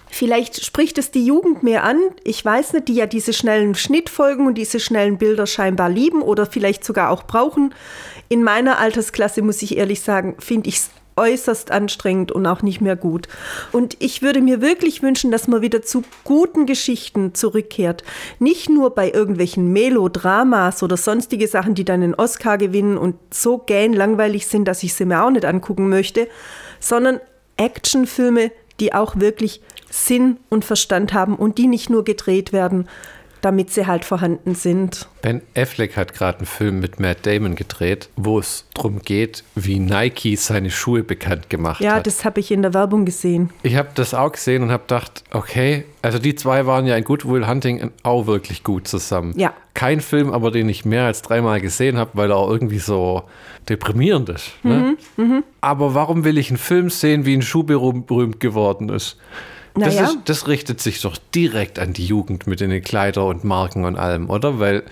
[0.09, 1.99] Vielleicht spricht es die Jugend mehr an.
[2.23, 6.45] Ich weiß nicht, die ja diese schnellen Schnittfolgen und diese schnellen Bilder scheinbar lieben oder
[6.45, 7.73] vielleicht sogar auch brauchen.
[8.29, 12.81] In meiner Altersklasse, muss ich ehrlich sagen, finde ich es äußerst anstrengend und auch nicht
[12.81, 13.27] mehr gut.
[13.71, 18.03] Und ich würde mir wirklich wünschen, dass man wieder zu guten Geschichten zurückkehrt.
[18.39, 23.57] Nicht nur bei irgendwelchen Melodramas oder sonstige Sachen, die dann einen Oscar gewinnen und so
[23.57, 26.27] gähn langweilig sind, dass ich sie mir auch nicht angucken möchte,
[26.79, 27.19] sondern
[27.57, 32.89] Actionfilme, die auch wirklich Sinn und Verstand haben und die nicht nur gedreht werden,
[33.43, 35.07] damit sie halt vorhanden sind.
[35.21, 39.79] Ben Affleck hat gerade einen Film mit Matt Damon gedreht, wo es darum geht, wie
[39.79, 41.97] Nike seine Schuhe bekannt gemacht ja, hat.
[41.97, 43.49] Ja, das habe ich in der Werbung gesehen.
[43.61, 47.03] Ich habe das auch gesehen und habe gedacht, okay, also die zwei waren ja in
[47.03, 49.33] Good Will Hunting auch wirklich gut zusammen.
[49.37, 49.53] Ja.
[49.73, 53.23] Kein Film, aber den ich mehr als dreimal gesehen habe, weil er auch irgendwie so
[53.69, 54.51] deprimierend ist.
[54.63, 54.95] Ne?
[55.17, 55.43] Mhm, mh.
[55.61, 59.17] Aber warum will ich einen Film sehen, wie ein Schuh berühmt geworden ist?
[59.75, 60.05] Das, Naja.
[60.07, 63.97] ist, das richtet sich doch direkt an die Jugend mit den Kleider und Marken und
[63.97, 64.59] allem, oder?
[64.59, 64.83] Weil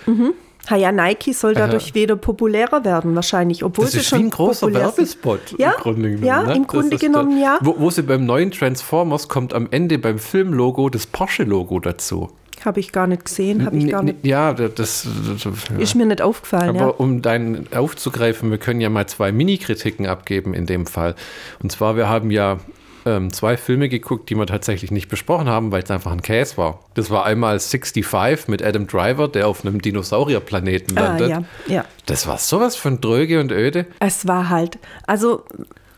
[0.69, 4.23] Ha ja, Nike soll dadurch wieder populärer werden, wahrscheinlich, obwohl das sie ist schon wie
[4.25, 4.71] ein großer.
[4.73, 6.23] Werbespot Ja, im Grunde genommen.
[6.23, 6.53] ja, ne?
[6.55, 7.57] im Grunde genommen, da- ja.
[7.61, 12.29] Wo, wo sie beim neuen Transformers kommt am Ende beim Filmlogo das Porsche-Logo dazu.
[12.63, 14.23] Habe ich gar nicht gesehen, habe ich gar nicht.
[14.23, 15.07] Ja, das, das
[15.45, 15.79] ja.
[15.79, 16.87] Ist mir nicht aufgefallen, Aber ja.
[16.89, 21.15] um deinen aufzugreifen, wir können ja mal zwei Mini-Kritiken abgeben in dem Fall.
[21.63, 22.59] Und zwar, wir haben ja
[23.05, 26.57] ähm, zwei Filme geguckt, die wir tatsächlich nicht besprochen haben, weil es einfach ein Käse
[26.57, 26.79] war.
[26.93, 31.29] Das war einmal 65 mit Adam Driver, der auf einem Dinosaurierplaneten Ah, landet.
[31.29, 31.85] ja, ja.
[32.05, 33.85] Das war sowas von dröge und öde.
[33.99, 35.43] Es war halt, also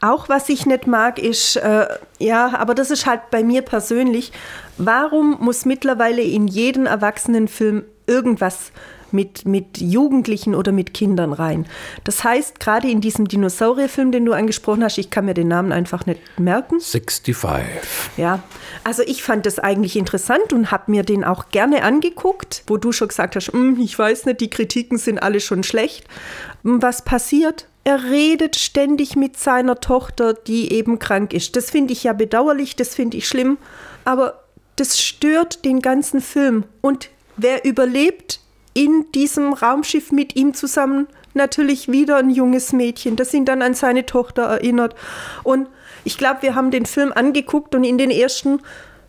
[0.01, 1.87] auch was ich nicht mag, ist, äh,
[2.19, 4.31] ja, aber das ist halt bei mir persönlich,
[4.77, 8.71] warum muss mittlerweile in jeden Erwachsenenfilm irgendwas
[9.13, 11.65] mit, mit Jugendlichen oder mit Kindern rein?
[12.03, 15.71] Das heißt, gerade in diesem Dinosaurierfilm, den du angesprochen hast, ich kann mir den Namen
[15.71, 16.79] einfach nicht merken.
[16.79, 17.35] 65.
[18.17, 18.43] Ja,
[18.83, 22.91] also ich fand das eigentlich interessant und habe mir den auch gerne angeguckt, wo du
[22.91, 26.05] schon gesagt hast, "Hm, ich weiß nicht, die Kritiken sind alle schon schlecht.
[26.63, 27.67] Hm, Was passiert?
[27.85, 31.55] Er redet ständig mit seiner Tochter, die eben krank ist.
[31.57, 33.57] Das finde ich ja bedauerlich, das finde ich schlimm,
[34.05, 34.43] aber
[34.77, 36.63] das stört den ganzen Film.
[36.81, 38.39] Und wer überlebt
[38.73, 41.07] in diesem Raumschiff mit ihm zusammen?
[41.33, 44.95] Natürlich wieder ein junges Mädchen, das ihn dann an seine Tochter erinnert.
[45.43, 45.67] Und
[46.03, 48.61] ich glaube, wir haben den Film angeguckt und in den ersten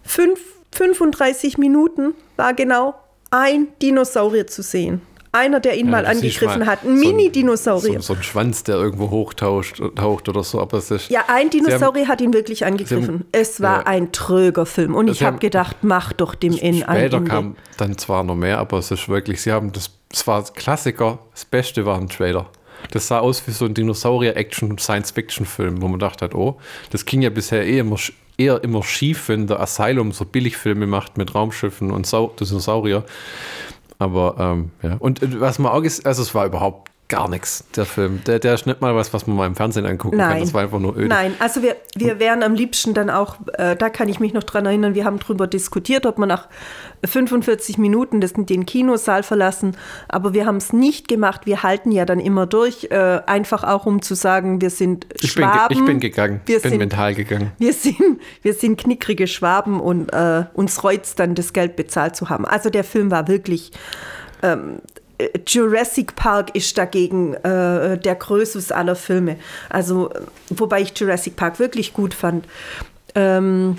[0.03, 0.41] fünf,
[0.73, 2.95] 35 Minuten war genau
[3.31, 5.03] ein Dinosaurier zu sehen.
[5.35, 6.85] Einer, der ihn Ja, mal angegriffen hat.
[6.85, 8.01] Ein so Mini-Dinosaurier.
[8.01, 11.11] So, so ein Schwanz, der irgendwo hochtaucht taucht oder so, aber es ist.
[11.11, 13.25] Ja, ein Sie haben- Dinosaurier hat ihn wirklich angegriffen.
[13.33, 13.87] es war ja.
[13.87, 14.95] ein tröger Film.
[14.95, 18.59] Und ich habe haben- gedacht, mach doch dem in Später kam dann zwar noch mehr,
[18.59, 22.47] aber es ist wirklich, sie haben das, es war Klassiker, das Beste war ein Trailer.
[22.91, 26.59] Das sah aus wie so ein Dinosaurier-Action-Science-Fiction-Film, wo man dachte, hat, oh,
[26.91, 27.97] das ging ja bisher eh immer,
[28.37, 33.05] eher immer schief, wenn der Asylum so Billigfilme macht mit Raumschiffen und Sau Dinosaurier.
[33.99, 37.65] Aber ähm, ja, und äh, was man auch ist, also es war überhaupt gar nichts,
[37.77, 38.23] der Film.
[38.27, 40.31] Der, der ist nicht mal was, was man mal im Fernsehen angucken kann.
[40.31, 40.41] Nein.
[40.41, 41.09] Das war einfach nur öde.
[41.09, 44.43] Nein, also wir, wir wären am liebsten dann auch, äh, da kann ich mich noch
[44.43, 46.49] dran erinnern, wir haben darüber diskutiert, ob wir nach
[47.05, 49.77] 45 Minuten das, den Kinosaal verlassen,
[50.09, 51.43] aber wir haben es nicht gemacht.
[51.45, 55.35] Wir halten ja dann immer durch, äh, einfach auch um zu sagen, wir sind Ich
[55.35, 55.77] bin, Schwaben.
[55.79, 57.53] ich bin gegangen, Wir ich bin sind, mental gegangen.
[57.59, 62.31] wir sind, wir sind knickrige Schwaben und äh, uns reut's dann, das Geld bezahlt zu
[62.31, 62.47] haben.
[62.47, 63.73] Also der Film war wirklich.
[64.43, 65.04] Ähm, äh,
[65.47, 69.37] Jurassic Park ist dagegen äh, der Größus aller Filme.
[69.71, 70.11] Also,
[70.51, 72.47] wobei ich Jurassic Park wirklich gut fand.
[73.15, 73.77] Ähm,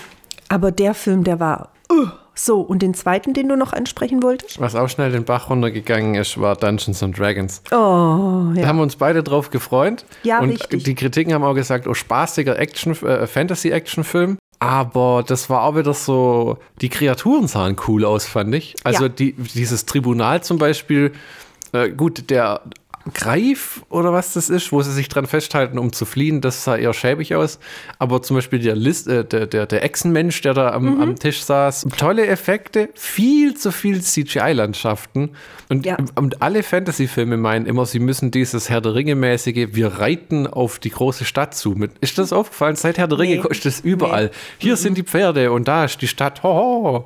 [0.49, 1.71] aber der Film, der war.
[1.91, 4.59] Uh, so, und den zweiten, den du noch ansprechen wolltest?
[4.59, 7.61] Was auch schnell den Bach runtergegangen ist, war Dungeons and Dragons.
[7.71, 8.67] Oh, Da ja.
[8.67, 10.05] haben wir uns beide drauf gefreut.
[10.23, 10.83] Ja, und richtig.
[10.83, 14.37] die Kritiken haben auch gesagt, oh, spaßiger Action, äh, Fantasy-Action-Film.
[14.59, 18.75] Aber das war auch wieder so, die Kreaturen sahen cool aus, fand ich.
[18.83, 19.09] Also Ja.
[19.09, 21.11] die, dieses Tribunal zum Beispiel,
[21.73, 22.61] äh, gut, der
[23.13, 26.75] Greif oder was das ist, wo sie sich dran festhalten, um zu fliehen, das sah
[26.75, 27.59] eher schäbig aus.
[27.99, 31.01] Aber zum Beispiel der, List, äh, der, der, der Echsenmensch, der da am, Mhm.
[31.01, 35.31] am Tisch saß, tolle Effekte, viel zu viel CGI-Landschaften.
[35.69, 35.97] Und, Ja.
[36.15, 40.89] und alle Fantasy-Filme meinen immer, sie müssen dieses Herr der Ringe-mäßige, wir reiten auf die
[40.91, 41.71] große Stadt zu.
[41.71, 42.75] Mit, ist das aufgefallen?
[42.75, 43.47] Seit Herr der Ringe Nee.
[43.49, 44.31] ist das überall.
[44.57, 46.43] Hier sind die Pferde und da ist die Stadt.
[46.43, 47.05] Hoho.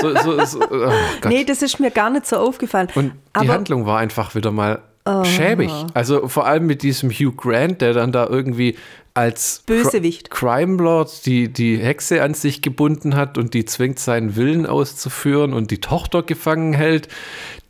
[0.00, 0.90] So, so, so, oh.
[1.28, 2.88] Nee, das ist mir gar nicht so aufgefallen.
[2.94, 3.52] Und die aber.
[3.52, 4.80] Handlung war einfach wieder mal
[5.24, 5.70] schäbig.
[5.94, 8.76] Also vor allem mit diesem Hugh Grant, der dann da irgendwie
[9.14, 10.30] als Bösewicht.
[10.30, 15.52] Crime Lord die, die Hexe an sich gebunden hat und die zwingt, seinen Willen auszuführen
[15.52, 17.08] und die Tochter gefangen hält,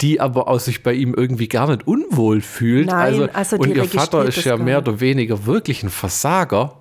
[0.01, 2.87] die aber auch sich bei ihm irgendwie gar nicht unwohl fühlt.
[2.87, 6.77] Nein, also, also und ihr Vater ist ja mehr oder weniger wirklich ein Versager.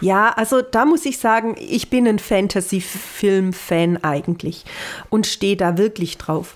[0.00, 4.64] Ja, also da muss ich sagen, ich bin ein Fantasy-Film-Fan eigentlich
[5.10, 6.54] und stehe da wirklich drauf.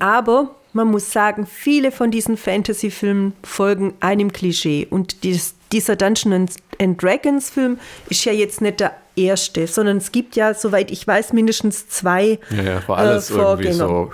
[0.00, 4.86] Aber man muss sagen, viele von diesen Fantasy-Filmen folgen einem Klischee.
[4.88, 10.36] Und dies, dieser Dungeons and Dragons-Film ist ja jetzt nicht der erste, sondern es gibt
[10.36, 13.74] ja, soweit ich weiß, mindestens zwei Ja, ja, war äh, alles irgendwie Vorgänger.
[13.74, 14.12] so.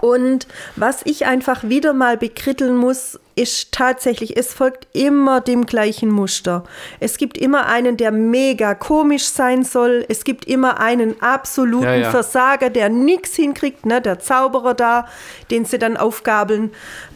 [0.00, 6.10] Und was ich einfach wieder mal bekritteln muss, ist tatsächlich, es folgt immer dem gleichen
[6.10, 6.64] Muster.
[7.00, 10.04] Es gibt immer einen, der mega komisch sein soll.
[10.08, 12.10] Es gibt immer einen absoluten Ja, ja.
[12.10, 14.00] Versager, der nichts hinkriegt, ne?
[14.00, 15.06] der Zauberer da,
[15.50, 16.70] den sie dann aufgabeln,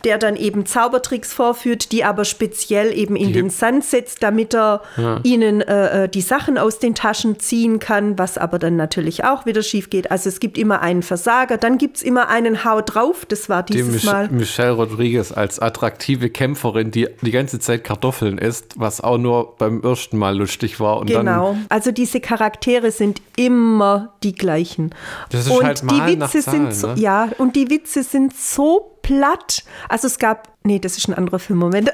[0.05, 4.55] der dann eben Zaubertricks vorführt, die aber speziell eben in Die- den Sand setzt, damit
[4.55, 4.83] er
[5.23, 9.47] ihnen äh, äh, die Sachen aus den Taschen ziehen kann, was aber dann natürlich auch
[9.47, 10.11] wieder schief geht.
[10.11, 13.63] Also es gibt immer einen Versager, dann gibt es immer einen Hau drauf, das war
[13.63, 14.29] Die dieses Mich Mal.
[14.29, 15.59] Michelle Rodriguez als
[16.07, 20.79] attraktive Kämpferin, die die ganze Zeit Kartoffeln isst, was auch nur beim ersten Mal lustig
[20.79, 20.99] war.
[20.99, 21.53] Und Genau.
[21.53, 24.95] dann Also diese Charaktere sind immer die gleichen.
[25.31, 27.01] Das ist und halt die Malen nach Witze Zahlen, sind so, ne?
[27.01, 29.65] ja, und die Witze sind so platt.
[29.89, 31.93] Also es gab, nee, das ist ein anderer Film, Moment.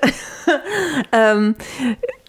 [1.13, 1.55] ähm,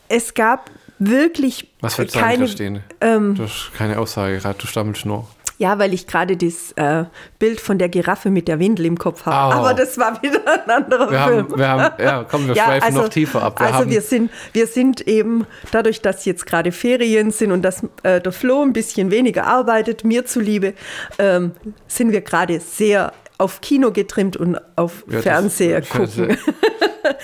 [0.08, 0.70] es gab
[1.00, 2.84] wirklich Was willst sagen, keine, Christine?
[3.02, 5.28] ähm, du hast keine Aussage gerade, du stammelst nur.
[5.64, 7.06] Ja, weil ich gerade das äh,
[7.40, 9.56] Bild von der Giraffe mit der Windel im Kopf habe.
[9.56, 9.60] Au.
[9.60, 11.38] Aber das war wieder ein anderer Wir Film.
[11.48, 13.60] haben, wir haben, ja, komm, wir schweifen noch tiefer ab.
[13.62, 17.62] Wir also haben, wir sind, wir sind eben, dadurch, dass jetzt gerade Ferien sind und
[17.62, 20.74] dass äh, der Flo ein bisschen weniger arbeitet, mir zuliebe,
[21.18, 21.52] ähm,
[21.88, 26.38] sind wir gerade sehr auf Kino getrimmt und auf Ja, Fernseher das- gucken.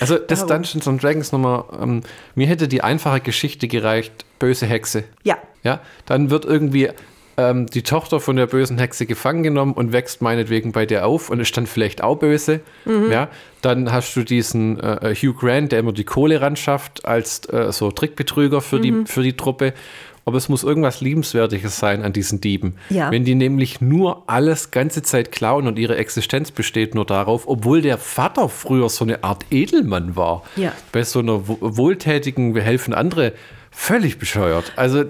[0.00, 0.46] Also das.
[0.46, 2.02] Dungeons and Dragons nochmal, ähm,
[2.34, 5.04] mir hätte die einfache Geschichte gereicht, böse Hexe.
[5.24, 6.88] Ja, Ja, dann wird irgendwie
[7.36, 11.30] ähm, die Tochter von der bösen Hexe gefangen genommen und wächst meinetwegen bei dir auf
[11.30, 12.60] und ist dann vielleicht auch böse.
[12.84, 13.10] Mhm.
[13.10, 13.28] Ja,
[13.62, 17.72] dann hast du diesen äh, Hugh Grant, der immer die Kohle ran schafft, als äh,
[17.72, 18.82] so Trickbetrüger für, Mhm.
[18.82, 19.72] die, für die Truppe.
[20.26, 22.74] Aber es muss irgendwas Liebenswertiges sein an diesen Dieben.
[22.90, 23.10] Ja.
[23.10, 27.80] Wenn die nämlich nur alles ganze Zeit klauen und ihre Existenz besteht nur darauf, obwohl
[27.80, 30.42] der Vater früher so eine Art Edelmann war.
[30.56, 30.72] Ja.
[30.92, 33.32] Bei so einer wo- wohltätigen, wir helfen andere,
[33.70, 34.72] völlig bescheuert.
[34.76, 35.04] Also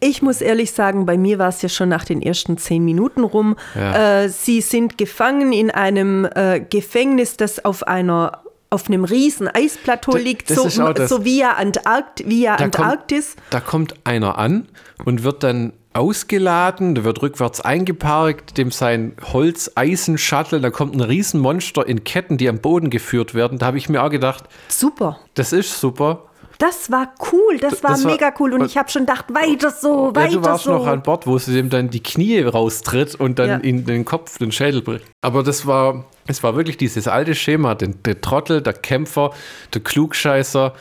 [0.00, 3.24] Ich muss ehrlich sagen, bei mir war es ja schon nach den ersten zehn Minuten
[3.24, 3.56] rum.
[3.74, 4.22] Ja.
[4.24, 10.16] Äh, sie sind gefangen in einem äh, Gefängnis, das auf einer auf einem riesen Eisplateau
[10.16, 10.68] liegt, das so,
[11.06, 13.36] so via, Antarkt, via Da kommt- Antarktis.
[13.50, 14.66] Da kommt einer an
[15.04, 21.86] und wird dann ausgeladen, der wird rückwärts eingeparkt, dem sein Holz-Eisen-Shuttle, da kommt ein Riesenmonster
[21.86, 23.58] in Ketten, die am Boden geführt werden.
[23.58, 25.20] Da habe ich mir auch gedacht, Super.
[25.34, 26.24] das ist super.
[26.58, 28.52] Das war cool, das war das war- mega cool.
[28.54, 30.72] Und ich habe schon gedacht, weiter so, Ja, weiter du warst so.
[30.72, 33.56] noch an Bord, wo sie dem dann die Knie raustritt und dann Ja.
[33.56, 35.04] in den Kopf, den Schädel bricht.
[35.22, 39.32] Aber das war, es war wirklich dieses alte Schema, den, der Trottel, der Kämpfer,
[39.72, 40.72] der Klugscheißer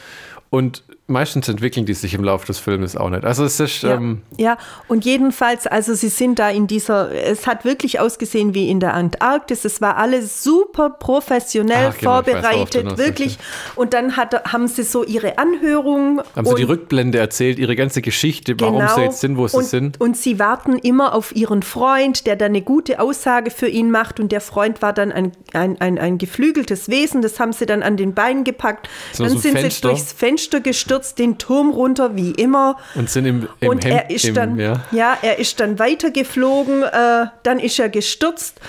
[0.49, 0.83] und
[1.13, 3.23] meistens entwickeln die sich im Laufe des Filmes auch nicht.
[3.23, 4.57] Also es ist, Ja, ähm, ja,
[4.89, 8.93] und jedenfalls, also sie sind da in dieser, es hat wirklich ausgesehen wie in der
[8.93, 9.63] Antarktis.
[9.63, 13.37] Es war alles super professionell Ach, genau, vorbereitet, hinaus wirklich.
[13.75, 16.21] Und dann hat, haben sie so ihre Anhörung.
[16.35, 19.63] haben sie die Rückblende erzählt, ihre ganze Geschichte, warum sie jetzt sind, wo sie Genau.
[19.63, 20.01] und, sind.
[20.01, 24.19] Und sie warten immer auf ihren Freund, der dann eine gute Aussage für ihn macht.
[24.19, 27.21] Und der Freund war dann ein, ein, ein, ein geflügeltes Wesen.
[27.21, 28.89] Das haben sie dann an den Beinen gepackt.
[29.11, 29.89] So dann ein sind Fenster.
[29.89, 32.77] sie durchs Fenster gestürzt, den Turm runter, wie immer.
[32.95, 34.81] Und sind im, im und Hemd, er ist im, dann, ja.
[34.91, 35.17] ja.
[35.21, 38.59] er ist dann weitergeflogen, äh, dann ist er gestürzt.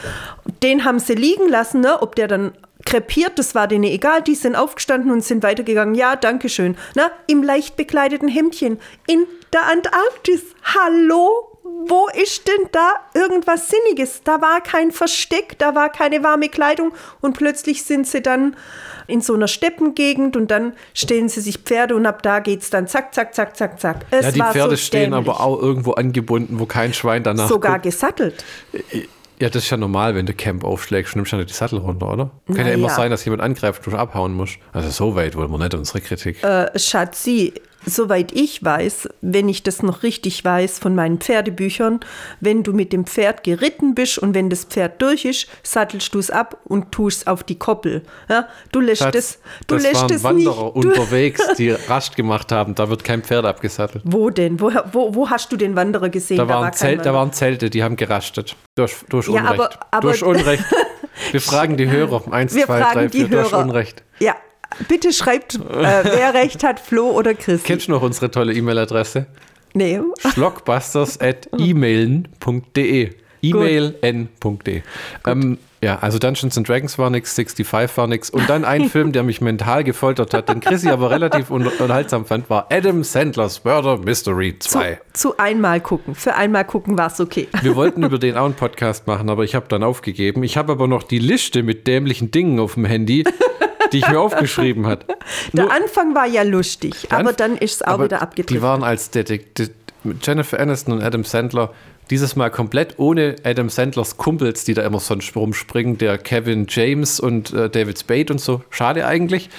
[0.62, 2.02] Den haben sie liegen lassen, ne?
[2.02, 2.52] ob der dann
[2.84, 4.22] krepiert, das war denen egal.
[4.22, 5.94] Die sind aufgestanden und sind weitergegangen.
[5.94, 6.76] Ja, danke schön.
[6.94, 10.42] Na, im leicht bekleideten Hemdchen in der Antarktis.
[10.62, 11.53] Hallo?
[11.64, 14.20] Wo ist denn da irgendwas Sinniges?
[14.22, 18.54] Da war kein Versteck, da war keine warme Kleidung und plötzlich sind sie dann
[19.06, 22.86] in so einer Steppengegend und dann stellen sie sich Pferde und ab da geht's dann
[22.86, 24.04] zack, zack, zack, zack, zack.
[24.10, 25.28] Es Ja, die Pferde so stehen dämlich.
[25.30, 27.84] aber auch irgendwo angebunden, wo kein Schwein danach sogar guckt.
[27.84, 28.44] gesattelt.
[29.40, 31.78] Ja, das ist ja normal, wenn du Camp aufschlägst, nimmst du ja nicht die Sattel
[31.78, 32.30] runter, oder?
[32.46, 32.94] Kann ja Na immer ja.
[32.94, 34.58] sein, dass jemand angreift und du abhauen musst.
[34.72, 36.42] Also so weit wollen wir nicht unsere Kritik.
[36.44, 37.52] Äh, Schatzi,
[37.86, 42.00] soweit ich weiß, wenn ich das noch richtig weiß von meinen Pferdebüchern,
[42.40, 46.18] wenn du mit dem Pferd geritten bist und wenn das Pferd durch ist, sattelst du
[46.18, 48.02] es ab und tust es auf die Koppel.
[48.28, 50.76] Ja, du lässt Schatz, es, du das lässt waren es Wanderer nicht.
[50.86, 52.74] Unterwegs, die Rast gemacht haben.
[52.74, 54.02] Da wird kein Pferd abgesattelt.
[54.06, 54.60] wo denn?
[54.60, 56.38] Wo, wo, wo hast du den Wanderer gesehen?
[56.38, 58.56] Da, waren, war Zelt, da waren Zelte, die haben gerastet.
[58.76, 59.60] Du hast, du hast Ja, Unrecht.
[59.60, 60.64] aber- aber- du hast Unrecht.
[61.30, 62.32] Wir fragen die Hörer.
[62.32, 63.28] Eins, Wir zwei, drei, vier.
[63.28, 63.62] Du hast Hörer.
[63.62, 64.02] Unrecht.
[64.18, 64.34] Ja,
[64.88, 65.58] bitte schreibt, äh,
[66.04, 67.62] wer recht hat, Flo oder Chris.
[67.64, 69.26] Kennst du noch unsere tolle E-Mail-Adresse?
[69.74, 70.00] Nee.
[70.32, 73.10] Schlockbusters at emailen.de.
[73.50, 74.82] E-mail-n.de.
[75.26, 78.30] Ähm, ja, also Dungeons and Dragons war nix, 65 war nix.
[78.30, 82.24] Und dann ein Film, der mich mental gefoltert hat, den Chrissy aber relativ un unterhaltsam
[82.24, 84.98] fand, war Adam Sandlers Murder Mystery 2.
[85.12, 86.14] Zu, zu einmal gucken.
[86.14, 87.48] Für einmal gucken war es okay.
[87.60, 90.42] Wir wollten über den auch einen Podcast machen, aber ich habe dann aufgegeben.
[90.42, 93.24] Ich habe aber noch die Liste mit dämlichen Dingen auf dem Handy,
[93.92, 95.04] die ich mir aufgeschrieben hat.
[95.52, 98.62] Der Nur- Anfang war ja lustig, aber dann ist es auch wieder Die abgedriftet.
[98.62, 99.70] waren als Detektiv
[100.22, 101.72] Jennifer Aniston und Adam Sandler
[102.10, 107.20] dieses Mal komplett ohne Adam Sandlers Kumpels, die da immer sonst rumspringen, der Kevin James
[107.20, 108.62] und äh, David Spade und so.
[108.70, 109.50] Schade eigentlich,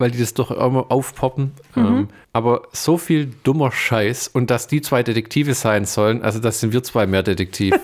[0.00, 1.52] weil die das doch immer aufpoppen.
[1.74, 1.86] Mhm.
[1.86, 6.60] Ähm, aber so viel dummer Scheiß und dass die zwei Detektive sein sollen, also das
[6.60, 7.74] sind wir zwei mehr Detektiv.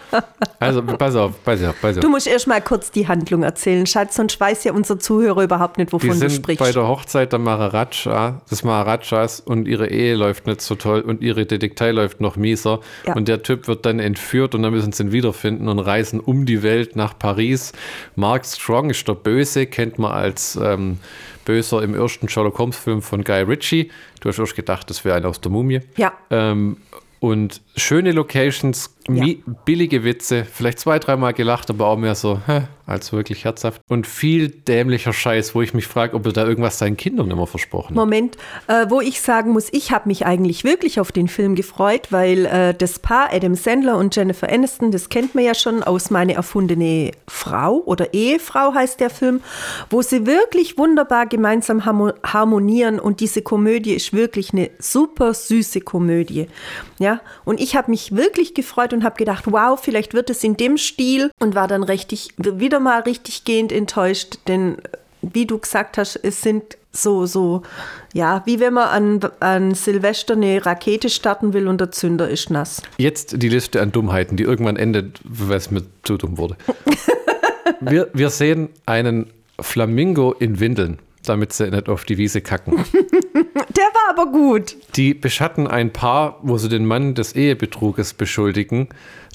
[0.60, 2.00] also pass auf, pass auf, pass auf.
[2.00, 5.76] Du musst erst mal kurz die Handlung erzählen, Schatz, sonst weiß ja unser Zuhörer überhaupt
[5.76, 6.60] nicht, Die wovon du sind sprichst.
[6.60, 11.20] bei der Hochzeit der Maharaja, des Maharajas und ihre Ehe läuft nicht so toll und
[11.20, 12.78] ihre Detektei läuft noch mieser.
[13.06, 13.14] Ja.
[13.16, 16.46] Und der Typ wird dann entführt und dann müssen sie ihn wiederfinden und reisen um
[16.46, 17.72] die Welt nach Paris.
[18.14, 20.98] Mark Strong ist der Böse, kennt man als ähm,
[21.50, 23.90] Böser im ersten Sherlock Holmes Film von Guy Ritchie.
[24.20, 25.80] Du hast erst gedacht, das wäre einer aus der Mumie.
[25.96, 26.12] Ja.
[26.30, 26.76] Ähm,
[27.18, 32.62] und schöne Locations, mi- billige Witze, vielleicht zwei, dreimal gelacht, aber auch mehr so, hä,
[32.86, 33.80] als wirklich herzhaft.
[33.88, 37.46] Und viel dämlicher Scheiß, wo ich mich frage, ob er da irgendwas seinen Kindern immer
[37.46, 37.94] versprochen hat.
[37.96, 38.36] Moment,
[38.66, 42.46] äh, wo ich sagen muss, ich habe mich eigentlich wirklich auf den Film gefreut, weil
[42.46, 46.34] äh, das Paar Adam Sandler und Jennifer Aniston, das kennt man ja schon aus meine
[46.34, 49.40] erfundene Frau oder Ehefrau heißt der Film,
[49.88, 55.80] wo sie wirklich wunderbar gemeinsam harmo- harmonieren und diese Komödie ist wirklich eine super süße
[55.80, 56.48] Komödie.
[56.98, 60.56] Ja, und ich habe mich wirklich gefreut und habe gedacht, wow, vielleicht wird es in
[60.56, 64.78] dem Stil und war dann richtig wieder mal richtig gehend enttäuscht, denn
[65.22, 67.62] wie du gesagt hast, es sind so, so,
[68.12, 68.88] ja, wie wenn man
[69.22, 72.82] an, an Silvester eine Rakete starten will und der Zünder ist nass.
[72.98, 76.56] Jetzt die Liste an Dummheiten, die irgendwann endet, weil es mir zu dumm wurde.
[77.80, 82.76] wir, wir sehen einen Flamingo in Windeln, damit sie nicht auf die Wiese kacken.
[82.94, 84.76] Der war aber gut.
[84.96, 88.88] Die beschatten ein Paar, wo sie den Mann des Ehebetruges beschuldigen.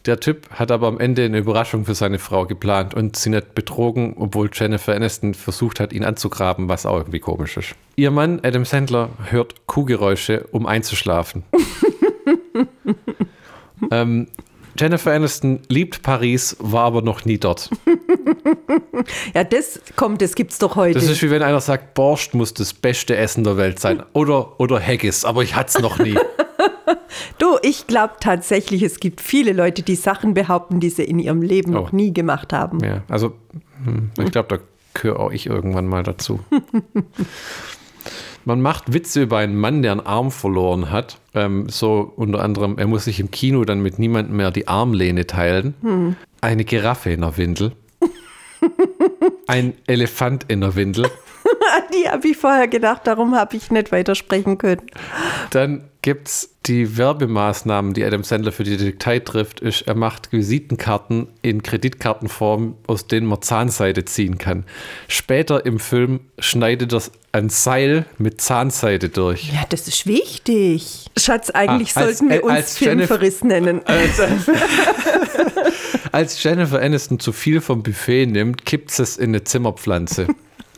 [0.05, 3.55] Der Typ hat aber am Ende eine Überraschung für seine Frau geplant und sie nicht
[3.55, 7.75] betrogen, obwohl Jennifer Aniston versucht hat, ihn anzugraben, was auch irgendwie komisch ist.
[7.95, 11.43] Ihr Mann Adam Sandler hört Kuhgeräusche, um einzuschlafen.
[13.91, 14.27] ähm,
[14.77, 17.69] Jennifer Aniston liebt Paris, war aber noch nie dort.
[19.35, 20.97] Ja, das kommt, das gibt's doch heute.
[20.99, 24.01] Das ist wie wenn einer sagt, Borscht muss das beste Essen der Welt sein.
[24.13, 26.15] Oder, oder Haggis, aber ich hatte es noch nie.
[27.37, 31.41] du, ich glaube tatsächlich, es gibt viele Leute, die Sachen behaupten, die sie in ihrem
[31.41, 31.81] Leben Oh.
[31.81, 32.79] noch nie gemacht haben.
[32.83, 33.33] Ja, also
[33.83, 34.63] hm, ich glaube, da
[34.99, 36.39] gehöre auch ich irgendwann mal dazu.
[38.45, 41.17] Man macht Witze über einen Mann, der einen Arm verloren hat.
[41.33, 45.25] Ähm, so unter anderem, er muss sich im Kino dann mit niemandem mehr die Armlehne
[45.25, 45.73] teilen.
[46.41, 47.71] Eine Giraffe in der Windel.
[49.47, 51.05] Ein Elefant in der Windel.
[51.05, 54.81] An die habe ich vorher gedacht, darum habe ich nicht weitersprechen können.
[55.49, 59.59] Dann gibt es die Werbemaßnahmen, die Adam Sandler für die Detektei trifft.
[59.59, 64.65] Ist, er macht Visitenkarten in Kreditkartenform, aus denen man Zahnseide ziehen kann.
[65.07, 67.01] Später im Film schneidet er
[67.31, 69.51] ein Seil mit Zahnseide durch.
[69.53, 71.05] Ja, das ist wichtig.
[71.17, 73.81] Schatz, eigentlich Ah, als- sollten wir uns als Jennifer- Filmverriss nennen.
[76.11, 80.27] Als Jennifer Aniston zu viel vom Buffet nimmt, kippt es in eine Zimmerpflanze.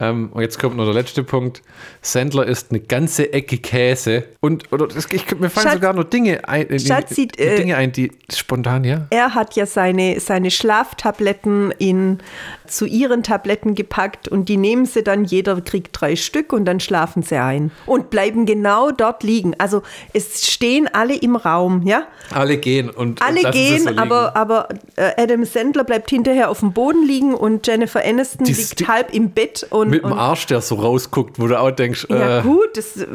[0.00, 1.62] ähm, und jetzt kommt noch der letzte Punkt.
[2.02, 4.24] Sandler isst eine ganze Ecke Käse.
[4.40, 7.56] Und oder das, ich, mir fallen Schatz- sogar noch Dinge ein, äh, Schatz sieht, äh,
[7.56, 9.06] Dinge ein, die spontan, ja.
[9.10, 12.18] Er hat ja seine, seine Schlaftabletten in,
[12.66, 16.80] zu ihren Tabletten gepackt und die nehmen sie dann, jeder kriegt drei Stück und dann
[16.80, 19.54] schlafen sie ein und bleiben genau dort liegen.
[19.58, 19.82] Also
[20.12, 22.06] es stehen alle im Raum, ja?
[22.32, 26.60] Alle gehen und Alle und gehen, so aber, aber äh, Adam Sandler bleibt hinterher auf
[26.60, 30.18] dem Boden liegen und Jennifer Aniston Die- liegt halb im Bett und, mit dem und
[30.18, 33.06] Arsch, der so rausguckt, wo du auch denkst, ja äh, gut, das,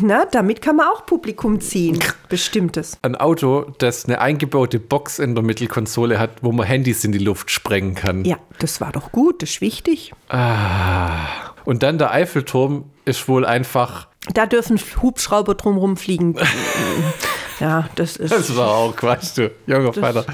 [0.00, 1.98] na, damit kann man auch Publikum ziehen.
[2.28, 2.98] Bestimmtes.
[3.02, 7.18] ein Auto, das eine eingebaute Box in der Mittelkonsole hat, wo man Handys in die
[7.18, 8.24] Luft sprengen kann.
[8.24, 10.12] Ja, das war doch gut, das ist wichtig.
[11.64, 16.36] Und dann der Eiffelturm ist wohl einfach, Da dürfen Hubschrauber drumherum fliegen.
[17.60, 18.32] ja, das ist.
[18.32, 20.24] das war auch Quatsch, du junger Vater.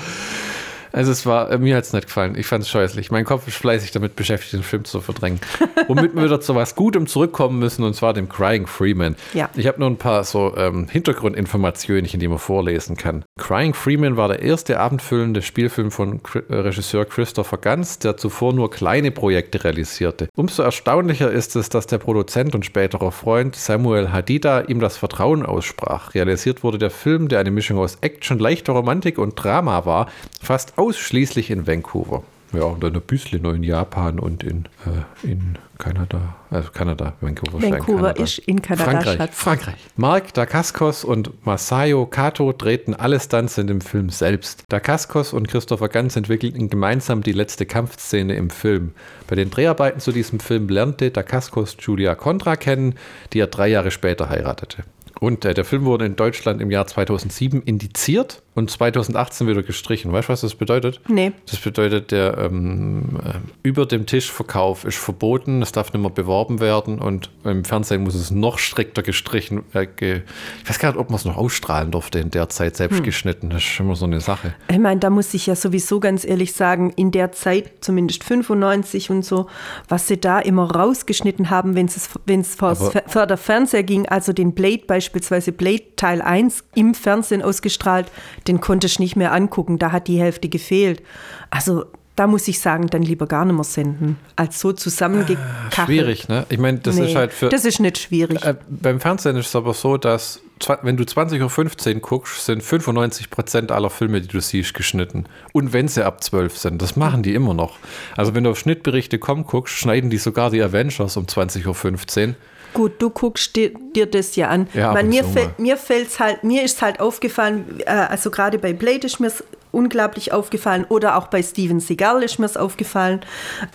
[0.94, 2.36] Also es war, äh, mir hat es nicht gefallen.
[2.36, 3.10] Ich fand es scheußlich.
[3.10, 5.40] Mein Kopf ist fleißig damit beschäftigt, den Film zu verdrängen.
[5.88, 9.16] Womit wir wieder zu was Gutem zurückkommen müssen, und zwar dem Crying Freeman.
[9.32, 9.50] Ja.
[9.56, 13.24] Ich habe nur ein paar so ähm, Hintergrundinformationen, die man vorlesen kann.
[13.38, 18.70] Crying Freeman war der erste abendfüllende Spielfilm von äh, Regisseur Christopher Ganz, der zuvor nur
[18.70, 20.28] kleine Projekte realisierte.
[20.36, 25.44] Umso erstaunlicher ist es, dass der Produzent und späterer Freund Samuel Hadida ihm das Vertrauen
[25.44, 26.14] aussprach.
[26.14, 30.06] Realisiert wurde der Film, der eine Mischung aus Action, leichter Romantik und Drama war,
[30.40, 32.22] fast ausschließlich in Vancouver.
[32.52, 36.36] Ja, und dann ein bisschen noch in Japan und in, äh, in Kanada.
[36.50, 38.22] Also Kanada, Vancouver, Vancouver Kanada.
[38.22, 39.34] ist in Kanada, Frankreich, Schatz.
[39.34, 39.74] Frankreich.
[39.96, 44.62] Mark Dacascos und Masayo Kato drehten alle Stunts in dem Film selbst.
[44.68, 48.92] Dacascos und Christopher Ganz entwickelten gemeinsam die letzte Kampfszene im Film.
[49.26, 52.94] Bei den Dreharbeiten zu diesem Film lernte Dacascos Julia Contra kennen,
[53.32, 54.84] die er drei Jahre später heiratete.
[55.18, 60.12] Und äh, der Film wurde in Deutschland im Jahr 2007 indiziert und 2018 wieder gestrichen.
[60.12, 61.00] Weißt du, was das bedeutet?
[61.08, 61.32] Nee.
[61.50, 66.60] Das bedeutet, der ähm, äh, über dem Tischverkauf ist verboten, es darf nicht mehr beworben
[66.60, 69.64] werden und im Fernsehen muss es noch strikter gestrichen.
[69.72, 70.22] Äh, ge
[70.62, 73.50] ich weiß gar nicht, ob man es noch ausstrahlen durfte in der Zeit, selbst geschnitten.
[73.50, 74.54] Das ist immer so eine Sache.
[74.70, 79.10] Ich meine, da muss ich ja sowieso ganz ehrlich sagen, in der Zeit, zumindest 95
[79.10, 79.48] und so,
[79.88, 84.82] was sie da immer rausgeschnitten haben, wenn es vor der Fernseher ging, also den Blade
[84.86, 88.10] beispielsweise, Blade Teil 1 im Fernsehen ausgestrahlt,
[88.46, 91.02] den konnte ich nicht mehr angucken, da hat die Hälfte gefehlt.
[91.50, 91.84] Also
[92.16, 95.86] da muss ich sagen, dann lieber gar nicht mehr senden, als so zusammengekachelt.
[95.86, 96.46] Schwierig, ne?
[96.48, 97.48] Ich meine, das nee, ist halt für.
[97.48, 98.44] das ist nicht schwierig.
[98.44, 100.40] Äh, beim Fernsehen ist es aber so, dass
[100.82, 105.24] wenn du 20.15 Uhr guckst, sind 95% aller Filme, die du siehst, geschnitten.
[105.52, 107.78] Und wenn sie ab 12 sind, das machen die immer noch.
[108.16, 112.34] Also wenn du auf Schnittberichte komm guckst, schneiden die sogar die Avengers um 20.15 Uhr.
[112.74, 114.68] Gut, du guckst dir, dir das ja an.
[114.74, 118.72] Ja, Man, mir, fäll, mir fällt's halt, mir ist halt aufgefallen, äh, also gerade bei
[118.72, 119.32] Blade ist mir
[119.74, 120.86] unglaublich aufgefallen.
[120.88, 123.20] Oder auch bei Steven Seagal ist mir aufgefallen,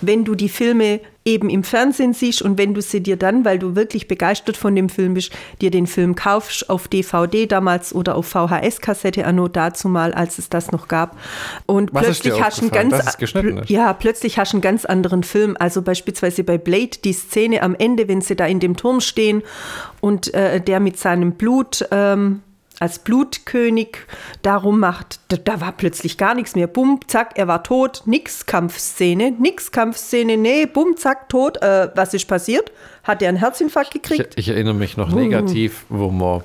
[0.02, 3.60] wenn du die Filme eben im Fernsehen siehst und wenn du sie dir dann, weil
[3.60, 5.32] du wirklich begeistert von dem Film bist,
[5.62, 10.50] dir den Film kaufst auf DVD damals oder auf VHS-Kassette anno dazu mal, als es
[10.50, 11.18] das noch gab.
[11.66, 15.56] Und Was plötzlich hast du einen ganz es ja, plötzlich hast einen ganz anderen Film.
[15.60, 19.44] Also beispielsweise bei Blade, die Szene am Ende, wenn sie da in dem Turm stehen
[20.00, 22.42] und äh, der mit seinem Blut ähm,
[22.80, 23.98] als Blutkönig
[24.42, 26.68] darum macht, da, da war plötzlich gar nichts mehr.
[26.68, 31.62] Bumm, zack, er war tot, nix Kampfszene, nix Kampfszene, nee, bumm, zack, tot.
[31.62, 32.72] Äh, was ist passiert?
[33.04, 34.34] Hat er einen Herzinfarkt Ich, gekriegt?
[34.38, 36.42] ich erinnere mich noch negativ, wo man,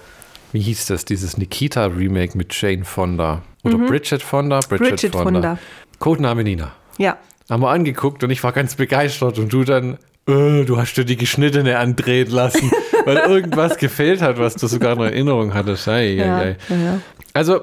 [0.53, 3.43] wie hieß das, dieses Nikita-Remake mit Jane Fonda.
[3.62, 4.61] Oder Bridget Fonda?
[4.68, 4.76] Mhm.
[4.76, 5.59] Bridget Fonda.
[5.99, 6.72] Codename Nina.
[6.99, 7.16] Ja.
[7.51, 9.99] haben wir angeguckt und ich war ganz begeistert und du dann,
[10.29, 12.70] äh, du hast dir die geschnittene andrehen lassen,
[13.05, 15.89] weil irgendwas gefehlt hat, was du sogar in Erinnerung hattest.
[15.89, 16.57] Ei, ei, Ja, ei.
[16.68, 17.01] ja, ja.
[17.33, 17.61] Also,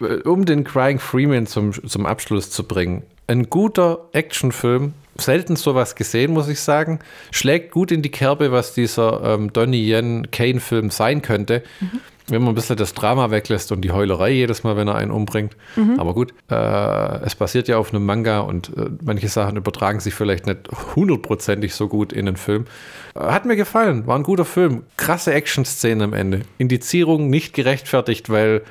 [0.00, 5.94] äh, um den Crying Freeman zum, zum Abschluss zu bringen, ein guter Actionfilm, selten sowas
[5.94, 6.98] gesehen, muss ich sagen,
[7.30, 11.62] schlägt gut in die Kerbe, was dieser ähm, Donnie Yen Kane-Film sein könnte.
[12.28, 15.10] Wenn man ein bisschen das Drama weglässt und die Heulerei jedes Mal, wenn er einen
[15.10, 15.56] umbringt.
[15.98, 16.54] Aber gut, äh,
[17.24, 21.74] es basiert ja auf einem Manga und äh, manche Sachen übertragen sich vielleicht nicht hundertprozentig
[21.74, 22.64] so gut in den Film.
[23.14, 24.84] Äh, hat mir gefallen, war ein guter Film.
[24.96, 26.40] Krasse Action-Szenen am Ende.
[26.56, 28.62] Indizierung nicht gerechtfertigt, weil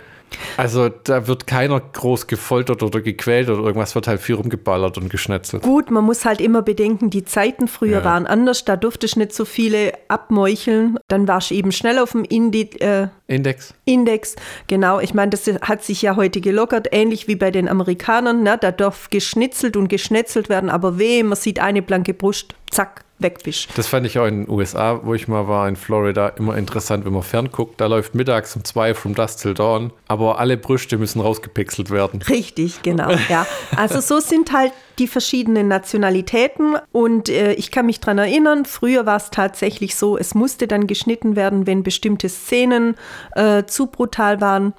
[0.57, 5.09] also da wird keiner groß gefoltert oder gequält oder irgendwas, wird halt viel rumgeballert und
[5.09, 5.63] geschnetzelt.
[5.63, 8.03] Gut, man muss halt immer bedenken, die Zeiten früher Ja.
[8.05, 10.97] waren anders, da durfte ich nicht so viele abmeucheln.
[11.07, 13.73] Dann war ich eben schnell auf dem Indi äh, Index.
[13.85, 14.35] Index.
[14.67, 18.43] Genau, ich meine, das hat sich ja heute gelockert, ähnlich wie bei den Amerikanern.
[18.43, 18.57] Ne?
[18.59, 23.39] Da darf geschnitzelt und geschnetzelt werden, aber weh, man sieht eine blanke Brust, zack, weg
[23.43, 23.69] bist.
[23.75, 27.05] Das fand ich auch in den USA, wo ich mal war, in Florida, immer interessant,
[27.05, 27.81] wenn man fernguckt.
[27.81, 32.21] Da läuft mittags um zwei From Dusk Till Dawn, aber alle Brüste müssen rausgepixelt werden.
[32.21, 33.47] Richtig, genau, ja.
[33.75, 39.05] Also so sind halt die verschiedenen Nationalitäten und äh, ich kann mich dran erinnern, früher
[39.05, 42.95] war es tatsächlich so, es musste dann geschnitten werden, wenn bestimmte Szenen
[43.35, 44.73] äh, zu brutal waren.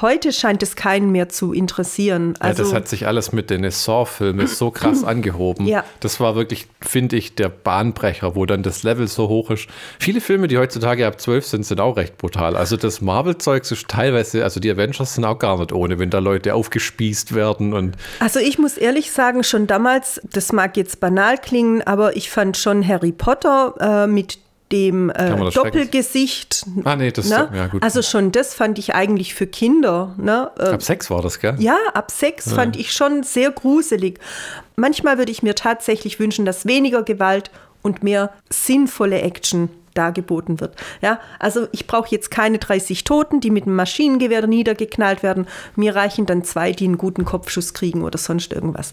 [0.00, 2.34] Heute scheint es keinen mehr zu interessieren.
[2.38, 5.66] Also, ja, das hat sich alles mit den Saw-Filmen so krass angehoben.
[5.66, 5.84] Ja.
[6.00, 9.66] Das war wirklich, finde ich, der Bahnbrecher, wo dann das Level so hoch ist.
[9.98, 12.56] Viele Filme, die heutzutage ab 12 sind, sind auch recht brutal.
[12.56, 16.18] Also das Marvel-Zeug ist teilweise, also die Avengers sind auch gar nicht ohne, wenn da
[16.18, 21.38] Leute aufgespießt werden und Also ich muss ehrlich sagen, schon damals, das mag jetzt banal
[21.38, 24.38] klingen, aber ich fand schon Harry Potter äh, mit
[24.72, 26.66] dem äh, Doppelgesicht.
[26.84, 27.48] Ah, nee, das- ne?
[27.54, 27.82] ja, gut.
[27.82, 30.14] Also schon das fand ich eigentlich für Kinder.
[30.18, 30.50] Ne?
[30.58, 31.56] Äh, ab 6 war das, gell?
[31.58, 34.18] ja, ab sechs fand ich schon sehr gruselig.
[34.76, 37.50] Manchmal würde ich mir tatsächlich wünschen, dass weniger Gewalt
[37.82, 40.74] und mehr sinnvolle Action dargeboten wird.
[41.02, 45.46] Ja, also ich brauche jetzt keine 30 Toten, die mit einem Maschinengewehr niedergeknallt werden.
[45.76, 48.92] Mir reichen dann zwei, die einen guten Kopfschuss kriegen oder sonst irgendwas.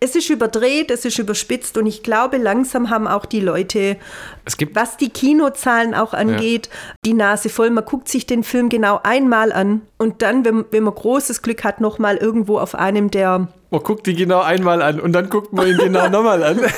[0.00, 3.96] Es ist überdreht, es ist überspitzt und ich glaube, langsam haben auch die Leute,
[4.44, 6.68] Es gibt- was die Kinozahlen auch angeht,
[7.04, 7.70] die Nase voll.
[7.70, 11.62] Man guckt sich den Film genau einmal an und dann, wenn, wenn man großes Glück
[11.62, 15.52] hat, nochmal irgendwo auf einem der Man guckt die genau einmal an und dann guckt
[15.52, 16.58] man ihn genau nochmal an.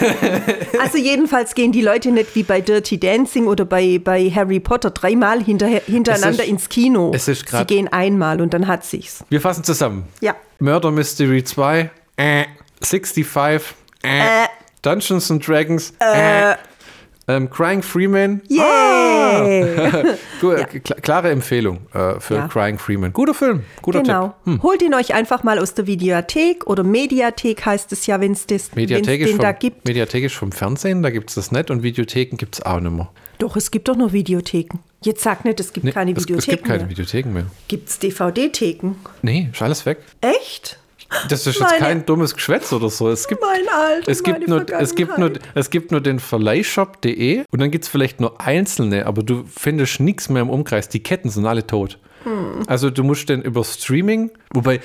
[0.83, 4.91] Also jedenfalls gehen die Leute nicht wie bei Dirty Dancing oder bei, bei Harry Potter
[4.91, 7.13] dreimal hinterher, hintereinander ist- ins Kino.
[7.15, 9.25] es ist Sie grad- gehen einmal und dann hat sich's.
[9.29, 10.05] Wir fassen zusammen.
[10.21, 10.35] Ja.
[10.59, 12.45] Murder Mystery 2, äh.
[12.83, 14.19] 65, äh.
[14.19, 14.49] Äh.
[14.83, 16.55] Dungeons and Dragons, äh.
[17.29, 18.43] Ähm, Crying Freeman.
[18.49, 19.75] Yay!
[20.41, 22.49] Gu- kla- klare Empfehlung äh, für Ja.
[22.49, 23.13] Crying Freeman.
[23.13, 24.27] Guter Film, guter genau.
[24.45, 24.55] Tipp.
[24.55, 24.63] Hm.
[24.63, 28.47] Holt ihn euch einfach mal aus der Videothek oder Mediathek heißt es ja, wenn es
[28.47, 29.87] das Mediathek den vom, da gibt.
[29.87, 32.93] Mediathek ist vom Fernsehen, da gibt es das nicht und Videotheken gibt es auch nicht
[32.93, 33.09] mehr.
[33.39, 34.79] Doch, es gibt doch noch Videotheken.
[35.05, 36.91] Jetzt sag nicht, es gibt Nee, keine es, Videotheken es gibt keine mehr.
[36.91, 37.47] Videotheken mehr.
[37.69, 38.97] Gibt es DVD-Theken?
[39.23, 39.99] Nee, ist alles weg.
[40.21, 40.79] Echt?
[41.29, 43.09] Das ist jetzt Meine- kein dummes Geschwätz oder so.
[43.11, 47.45] Es gibt, Mein Alter, es gibt, nur, es, gibt nur, es gibt nur den Verleihshop.de
[47.51, 50.89] und dann gibt es vielleicht nur einzelne, aber du findest nichts mehr im Umkreis.
[50.89, 51.99] Die Ketten sind alle tot.
[52.25, 52.63] Hm.
[52.67, 54.81] Also du musst den über Streaming, wobei,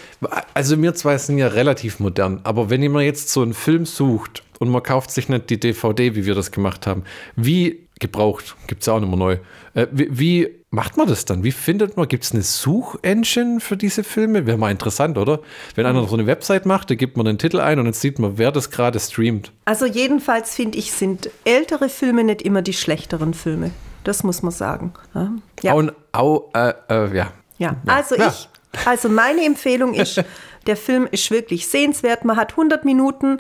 [0.54, 4.44] also wir zwei sind ja relativ modern, aber wenn jemand jetzt so einen Film sucht
[4.60, 7.04] und man kauft sich nicht die DVD, wie wir das gemacht haben,
[7.36, 9.38] wie gebraucht, gibt es auch nicht mehr neu,
[9.76, 11.44] äh, wie, wie macht man das dann?
[11.44, 14.46] Wie findet man, gibt es eine Suchengine für diese Filme?
[14.46, 15.40] Wäre mal interessant, oder?
[15.74, 18.20] Wenn einer so eine Website macht, da gibt man den Titel ein und dann sieht
[18.20, 19.52] man, wer das gerade streamt.
[19.66, 23.72] Also jedenfalls finde ich, sind ältere Filme nicht immer die schlechteren Filme.
[24.04, 24.94] Das muss man sagen.
[25.16, 25.32] Ja.
[25.64, 25.74] Ja.
[25.74, 27.32] Au, au, äh, äh, ja.
[27.58, 28.28] Ja, also Ja.
[28.28, 28.48] ich,
[28.86, 30.24] also meine Empfehlung ist,
[30.68, 32.24] der Film ist wirklich sehenswert.
[32.24, 33.40] Man hat 100 Minuten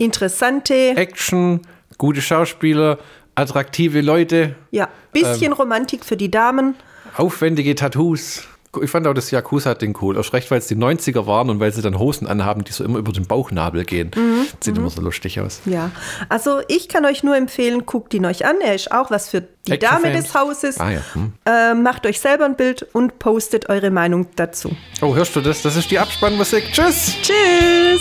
[0.00, 1.60] interessante, Action,
[1.96, 2.98] gute Schauspieler,
[3.34, 5.52] attraktive Leute, ja, bisschen Ähm.
[5.54, 6.74] Romantik für die Damen.
[7.16, 8.44] aufwendige Tattoos.
[8.80, 10.16] Ich fand auch das Yakuza-Ding cool.
[10.16, 12.82] Erst recht, weil es die 90er waren und weil sie dann Hosen anhaben, die so
[12.84, 14.12] immer über den Bauchnabel gehen.
[14.16, 14.46] Mhm.
[14.60, 15.60] Sieht immer so lustig aus.
[15.66, 15.90] Ja,
[16.30, 18.56] also ich kann euch nur empfehlen, guckt ihn euch an.
[18.64, 20.24] Er ist auch was für die Dame Actionfans.
[20.24, 20.80] des Hauses.
[20.80, 21.00] Ah ja.
[21.12, 21.32] Hm.
[21.44, 24.74] Äh, macht euch selber ein Bild und postet eure Meinung dazu.
[25.02, 25.60] Oh, hörst du das?
[25.60, 26.72] Das ist die Abspannmusik.
[26.72, 27.14] Tschüss!
[27.20, 28.00] Tschüss!